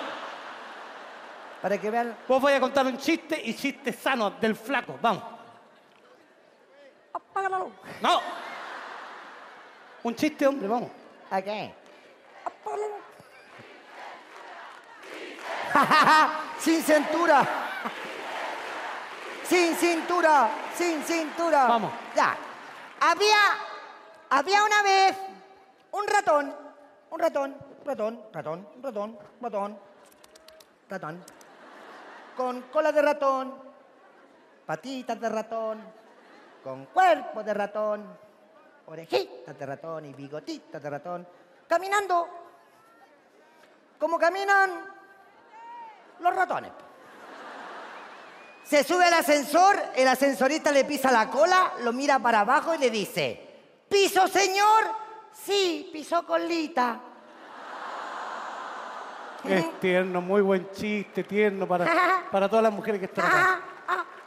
[1.66, 2.16] Para que vean.
[2.28, 4.96] vos voy a contar un chiste y chiste sano del flaco.
[5.02, 5.20] Vamos.
[7.12, 7.72] Apaga la luz.
[8.00, 8.20] No.
[10.04, 10.92] Un chiste, hombre, vamos.
[11.28, 11.74] ¿A qué?
[16.60, 17.44] Sin cintura.
[19.42, 21.66] sin cintura, sin cintura.
[21.66, 21.90] Vamos.
[22.14, 22.36] Ya.
[23.00, 23.38] Había,
[24.30, 25.16] había una vez
[25.90, 26.54] un ratón,
[27.10, 29.80] un ratón, ratón, ratón, ratón, ratón,
[30.88, 31.24] ratón,
[32.36, 33.54] con cola de ratón,
[34.66, 35.82] patitas de ratón,
[36.62, 38.18] con cuerpo de ratón,
[38.86, 41.26] orejitas de ratón y bigotitas de ratón,
[41.66, 42.28] caminando
[43.98, 44.84] como caminan
[46.20, 46.72] los ratones.
[48.64, 52.78] Se sube al ascensor, el ascensorista le pisa la cola, lo mira para abajo y
[52.78, 54.84] le dice, ¿piso señor?
[55.32, 57.00] Sí, pisó colita.
[59.44, 61.86] Es tierno, muy buen chiste, tierno para,
[62.30, 63.60] para todas las mujeres que están acá.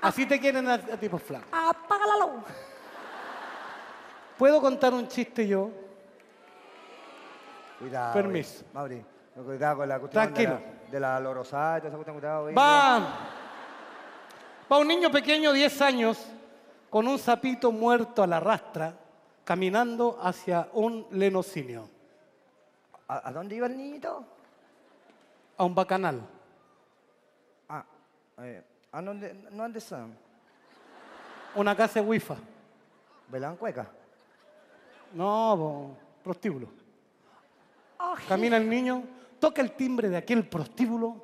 [0.02, 1.45] Así te quieren a, a ti, pues, flaco.
[1.52, 2.44] Apaga la luz.
[4.38, 5.69] ¿Puedo contar un chiste yo?
[7.80, 8.14] Cuidado.
[8.14, 8.61] Permiso.
[8.61, 8.68] eh.
[8.73, 9.06] Mauri,
[9.45, 10.53] cuidado con la cuestión Tranquilo.
[10.56, 12.49] de la, de la lorosada y toda esa cuestión, cuidado.
[12.49, 12.53] eh.
[12.53, 12.99] Va.
[14.72, 16.26] Va un niño pequeño, 10 años,
[16.90, 18.94] con un sapito muerto a la rastra,
[19.44, 21.90] caminando hacia un lenocinio,
[23.07, 24.23] ¿A, a dónde iba el niñito?
[25.60, 26.22] A un bacanal.
[27.68, 27.86] Ah,
[28.38, 28.64] eh,
[28.94, 30.18] ¿a dónde, no dónde están?
[31.53, 32.38] Una casa de wifa.
[33.27, 33.91] Belancueca.
[35.14, 36.69] No, po, prostíbulo.
[38.30, 39.03] Camina el niño,
[39.38, 41.22] toca el timbre de aquel prostíbulo,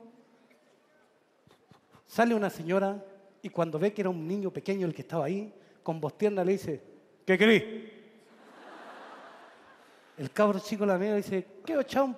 [2.06, 3.02] sale una señora
[3.42, 6.44] y cuando ve que era un niño pequeño el que estaba ahí, con voz tierna
[6.44, 6.84] le dice,
[7.26, 7.64] ¿qué querés?
[10.18, 12.16] El cabro chico la mira y dice, ¿qué ochá un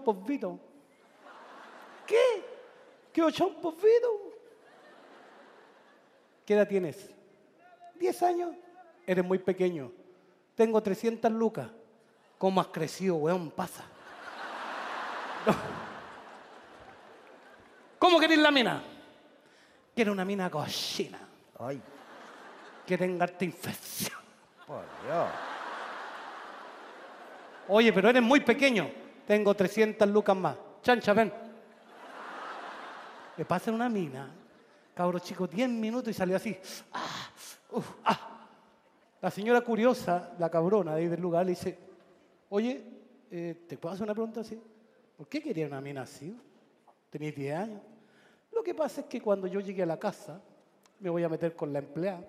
[2.08, 2.44] ¿Qué?
[3.14, 4.34] ¿Qué ochá un polvito?
[6.46, 7.10] ¿Qué edad tienes?
[7.96, 8.56] ¿Diez años?
[9.06, 9.92] Eres muy pequeño.
[10.56, 11.68] Tengo 300 lucas.
[12.38, 13.52] ¿Cómo has crecido, weón?
[13.52, 13.84] Pasa.
[15.46, 15.54] No.
[18.00, 18.82] ¿Cómo querés la mina?
[19.96, 21.20] Quiero una mina cochina.
[21.60, 21.82] Ay,
[22.86, 24.20] Que tenga esta infección.
[24.66, 25.28] por Dios.
[27.70, 28.90] Oye, pero eres muy pequeño.
[29.26, 30.56] Tengo 300 lucas más.
[30.82, 31.34] Chancha, ven.
[33.38, 34.34] Le pasan una mina.
[34.94, 36.58] Cabro chico, 10 minutos y salió así.
[36.92, 37.32] Ah,
[38.04, 38.28] ah.
[39.22, 41.78] La señora curiosa, la cabrona de ahí del lugar, le dice,
[42.50, 42.84] oye,
[43.32, 44.60] eh, ¿te puedo hacer una pregunta así?
[45.16, 46.36] ¿Por qué quería una mina así?
[47.10, 47.82] Tenéis 10 años.
[48.52, 50.42] Lo que pasa es que cuando yo llegué a la casa,
[51.00, 52.24] me voy a meter con la empleada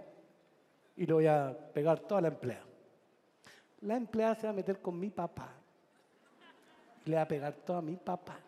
[0.96, 2.64] y le voy a pegar toda la empleada.
[3.82, 5.48] La empleada se va a meter con mi papá
[7.04, 8.38] y le va a pegar todo a mi papá.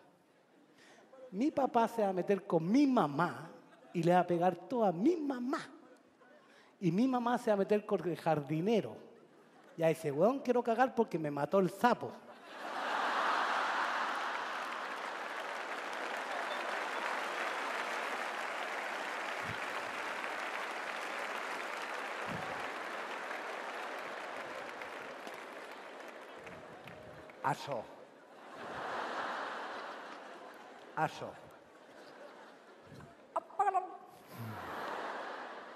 [1.33, 3.51] Mi papá se va a meter con mi mamá
[3.93, 5.61] y le va a pegar todo a mi mamá.
[6.81, 8.97] Y mi mamá se va a meter con el jardinero.
[9.77, 12.13] Y a ese weón quiero cagar porque me mató el sapo.
[27.43, 28.00] Aso.
[31.01, 31.33] Aso.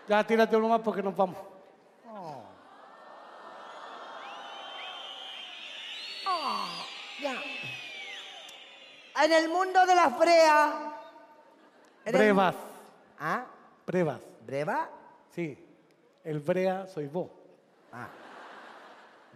[0.07, 1.39] Ya tírate uno más porque nos vamos.
[7.23, 7.41] Ya.
[9.25, 10.71] En el mundo de las breas.
[12.05, 12.55] Brevas.
[13.19, 13.47] ¿Ah?
[13.87, 14.21] Brevas.
[14.45, 14.91] ¿Breva?
[15.31, 15.57] Sí.
[16.23, 17.31] El brea soy vos.
[17.93, 18.09] Ah.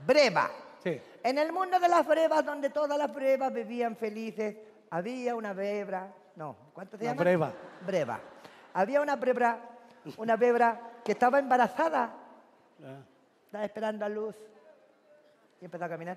[0.06, 0.50] Breva.
[0.82, 1.00] Sí.
[1.22, 4.54] En el mundo de las brevas, donde todas las brevas vivían felices,
[4.90, 6.12] había una bebra.
[6.36, 7.22] No, ¿cuánto se Una llama?
[7.22, 7.52] breva.
[7.86, 8.20] Breva.
[8.74, 9.58] Había una brebra,
[10.16, 12.12] una bebra que estaba embarazada,
[12.82, 13.00] Ah.
[13.46, 14.36] estaba esperando a luz
[15.60, 16.16] y empezó a caminar.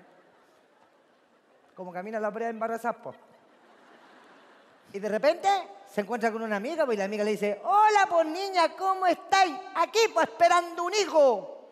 [1.74, 3.14] Como camina la breva embarazada, po.
[4.92, 5.48] Y de repente
[5.86, 9.06] se encuentra con una amiga, pues, y la amiga le dice, hola, pues niña, ¿cómo
[9.06, 9.54] estáis?
[9.74, 11.68] Aquí, pues esperando un hijo.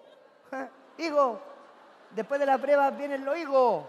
[0.98, 1.38] hijo,
[2.12, 3.84] después de la prueba vienen los higos.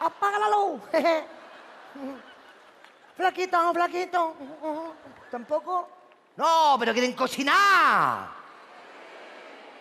[0.00, 0.80] Apaga la luz.
[3.16, 4.34] flaquito, flaquito.
[5.30, 5.88] ¿Tampoco?
[6.36, 8.28] No, pero quieren cocinar.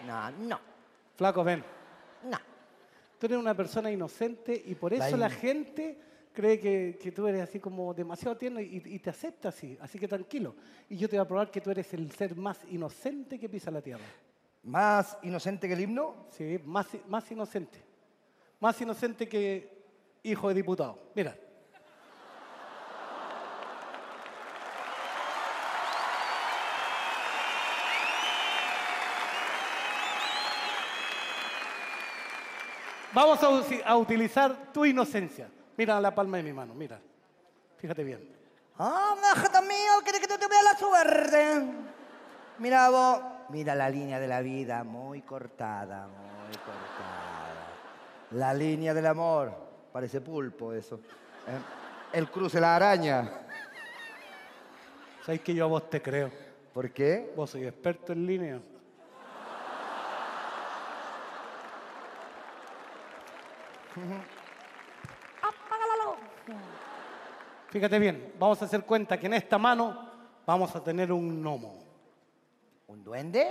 [0.06, 0.60] No, no,
[1.16, 1.64] Flaco, ven.
[2.24, 2.38] no.
[3.18, 6.00] Tú eres una persona inocente y por eso La la, gente
[6.34, 9.78] cree que, que tú eres así como demasiado tierno y, y te acepta así.
[9.82, 10.56] Así que tranquilo.
[10.90, 13.72] Y yo te voy a probar que tú eres el ser más inocente que pisa
[13.72, 14.06] la tierra.
[14.64, 16.28] Más inocente que el himno.
[16.30, 17.84] Sí, más, más inocente.
[18.60, 19.79] Más inocente que
[20.24, 20.98] hijo de diputado.
[21.16, 21.36] Mira.
[33.12, 33.40] Vamos
[33.86, 35.50] a, utilizar tu inocencia.
[35.76, 37.00] Mira la palma de mi mano, mira.
[37.78, 38.40] Fíjate bien.
[38.78, 41.64] Ah, déjate mío, quiere que te veas la suerte.
[42.60, 47.68] Mira vos, mira la línea de la vida, muy cortada, muy cortada.
[48.32, 51.00] La línea del amor, parece pulpo eso.
[51.48, 51.60] ¿eh?
[52.14, 53.30] El cruce de la araña.
[55.26, 56.32] ¿Sabes que yo a vos te creo?
[56.74, 57.34] ¿Por qué?
[57.36, 58.62] Vos sois experto en línea.
[67.70, 70.10] Fíjate bien, vamos a hacer cuenta que en esta mano
[70.46, 71.84] vamos a tener un gnomo.
[72.88, 73.46] ¿Un duende?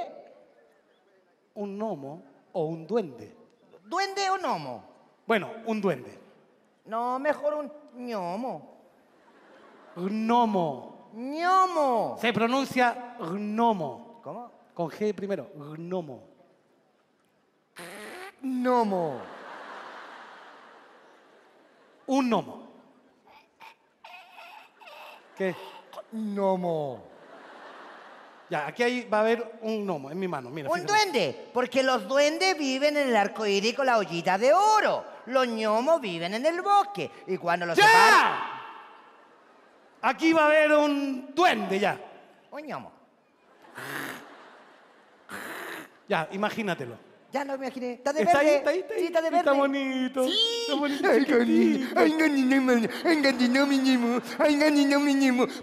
[1.55, 3.37] Un gnomo o un duende.
[3.85, 4.85] ¿Duende o gnomo?
[5.25, 6.28] Bueno, un duende.
[6.89, 8.75] No, mejor un ñomo.
[9.95, 11.11] Gnomo.
[11.13, 12.17] ñomo.
[12.21, 14.21] Se pronuncia gnomo.
[14.23, 14.51] ¿Cómo?
[14.75, 15.51] Con G primero.
[15.55, 16.23] Gnomo.
[18.43, 19.21] Gnomo.
[22.07, 22.63] Un gnomo.
[25.37, 25.55] ¿Qué?
[26.13, 27.03] Gnomo.
[28.51, 30.49] Ya, aquí hay- va a haber un gnomo en mi mano.
[30.49, 30.91] Mira, Un fíjate.
[30.93, 35.05] duende, porque los duendes viven en el arco iris con la ollita de oro.
[35.29, 37.11] Los ñomos viven en el bosque.
[37.27, 37.95] Y cuando los separan.
[38.03, 38.55] ¡Ya!
[40.03, 41.99] Aquí va a haber un duende ya.
[42.51, 42.93] Un ñomo.
[46.09, 46.97] Ya, imagínatelo.
[47.31, 47.93] Ya lo imaginé.
[47.93, 49.01] Está de Está ahí, está ahí, está ahí.
[49.01, 49.39] Sí, está de verde.
[49.41, 50.25] Está bonito.
[50.25, 50.35] Sí.
[50.63, 51.09] Está bonito.
[51.11, 52.01] Ay, chiquitito.
[52.01, 52.13] Ay,
[52.61, 52.91] man.
[53.05, 53.17] Ay,
[53.67, 54.21] mi ñimo.
[54.39, 54.57] Ay,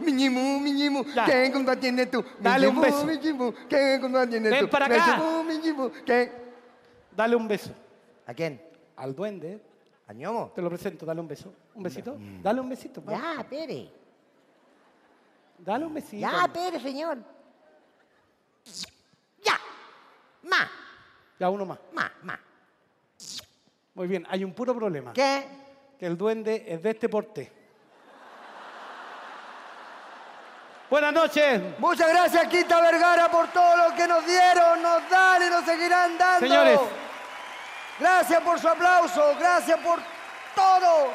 [0.02, 0.60] mi.
[0.62, 1.04] Mi mi.
[1.16, 1.26] Ya.
[1.26, 2.22] ¿Qué tienes tú?
[2.22, 3.06] Mi Dale un beso.
[3.06, 3.54] Mi ñimo.
[3.68, 4.70] ¿Qué cuánto tienes Ven tú?
[4.70, 5.18] para Mi acá.
[5.48, 5.92] mi ñimo.
[6.06, 6.32] ¿Qué?
[7.16, 7.72] Dale un beso
[8.28, 8.62] ¿A quién?
[8.98, 9.62] Al duende.
[10.08, 10.52] ¿A ñomo?
[10.54, 11.52] Te lo presento, dale un beso.
[11.74, 12.16] ¿Un besito?
[12.42, 13.04] Dale un besito.
[13.04, 13.14] va.
[13.38, 13.90] Ya, Pere.
[15.58, 16.22] Dale un besito.
[16.22, 17.18] Ya, Pere, señor.
[19.44, 19.60] Ya.
[20.44, 20.70] Ma,
[21.40, 21.80] Ya, uno más.
[21.94, 22.40] ma, ma.
[23.96, 25.14] Muy bien, hay un puro problema.
[25.14, 25.44] ¿Qué?
[25.98, 27.52] Que el duende es de este porte.
[30.90, 31.62] Buenas noches.
[31.80, 36.18] Muchas gracias, Quinta Vergara, por todo lo que nos dieron, nos dan y nos seguirán
[36.18, 36.46] dando.
[36.48, 36.80] Señores.
[38.00, 40.00] Gracias por su aplauso, gracias por
[40.54, 41.12] todo.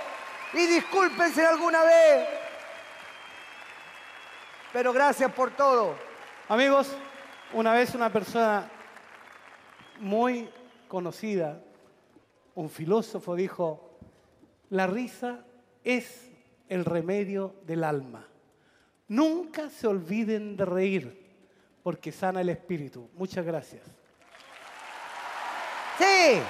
[0.54, 2.28] Y discúlpense alguna vez.
[4.72, 5.94] Pero gracias por todo.
[6.48, 6.96] Amigos,
[7.52, 8.68] una vez una persona
[9.98, 10.48] muy
[10.88, 11.60] conocida,
[12.54, 13.98] un filósofo, dijo,
[14.70, 15.44] la risa
[15.84, 16.30] es
[16.68, 18.26] el remedio del alma.
[19.08, 21.30] Nunca se olviden de reír,
[21.82, 23.10] porque sana el espíritu.
[23.14, 23.84] Muchas gracias.
[25.98, 26.40] Sí.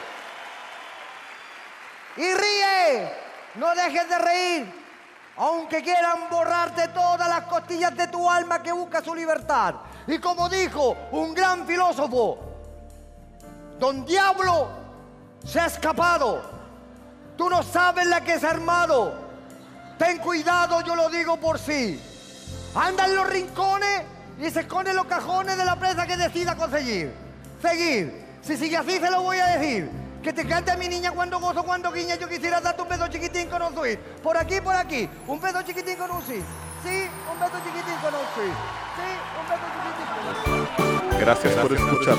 [2.17, 3.13] Y ríe.
[3.55, 4.81] No dejes de reír.
[5.37, 9.75] Aunque quieran borrarte todas las costillas de tu alma que busca su libertad.
[10.07, 12.39] Y como dijo un gran filósofo,
[13.79, 14.69] Don Diablo
[15.45, 16.43] se ha escapado.
[17.37, 19.15] Tú no sabes la que es armado.
[19.99, 21.99] Ten cuidado, yo lo digo por sí.
[22.75, 24.03] Anda en los rincones
[24.39, 27.15] y se esconde los cajones de la presa que decida conseguir.
[27.63, 28.27] Seguir.
[28.43, 29.91] Si sigue así, se lo voy a decir.
[30.23, 32.17] Que te cante a mi niña cuando gozo, cuando guiña.
[32.17, 33.99] Yo quisiera darte un beso chiquitín con un sí.
[34.23, 35.09] Por aquí, por aquí.
[35.27, 36.43] Un beso chiquitín con un sí.
[36.83, 38.53] Sí, un beso chiquitín con un sí.
[38.97, 39.09] Sí,
[39.41, 40.19] un beso chiquitín con
[41.09, 41.21] un.
[41.21, 42.17] Gracias por escuchar.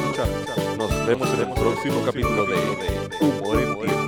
[0.78, 4.01] Nos vemos en el próximo capítulo de Humor en Tierra.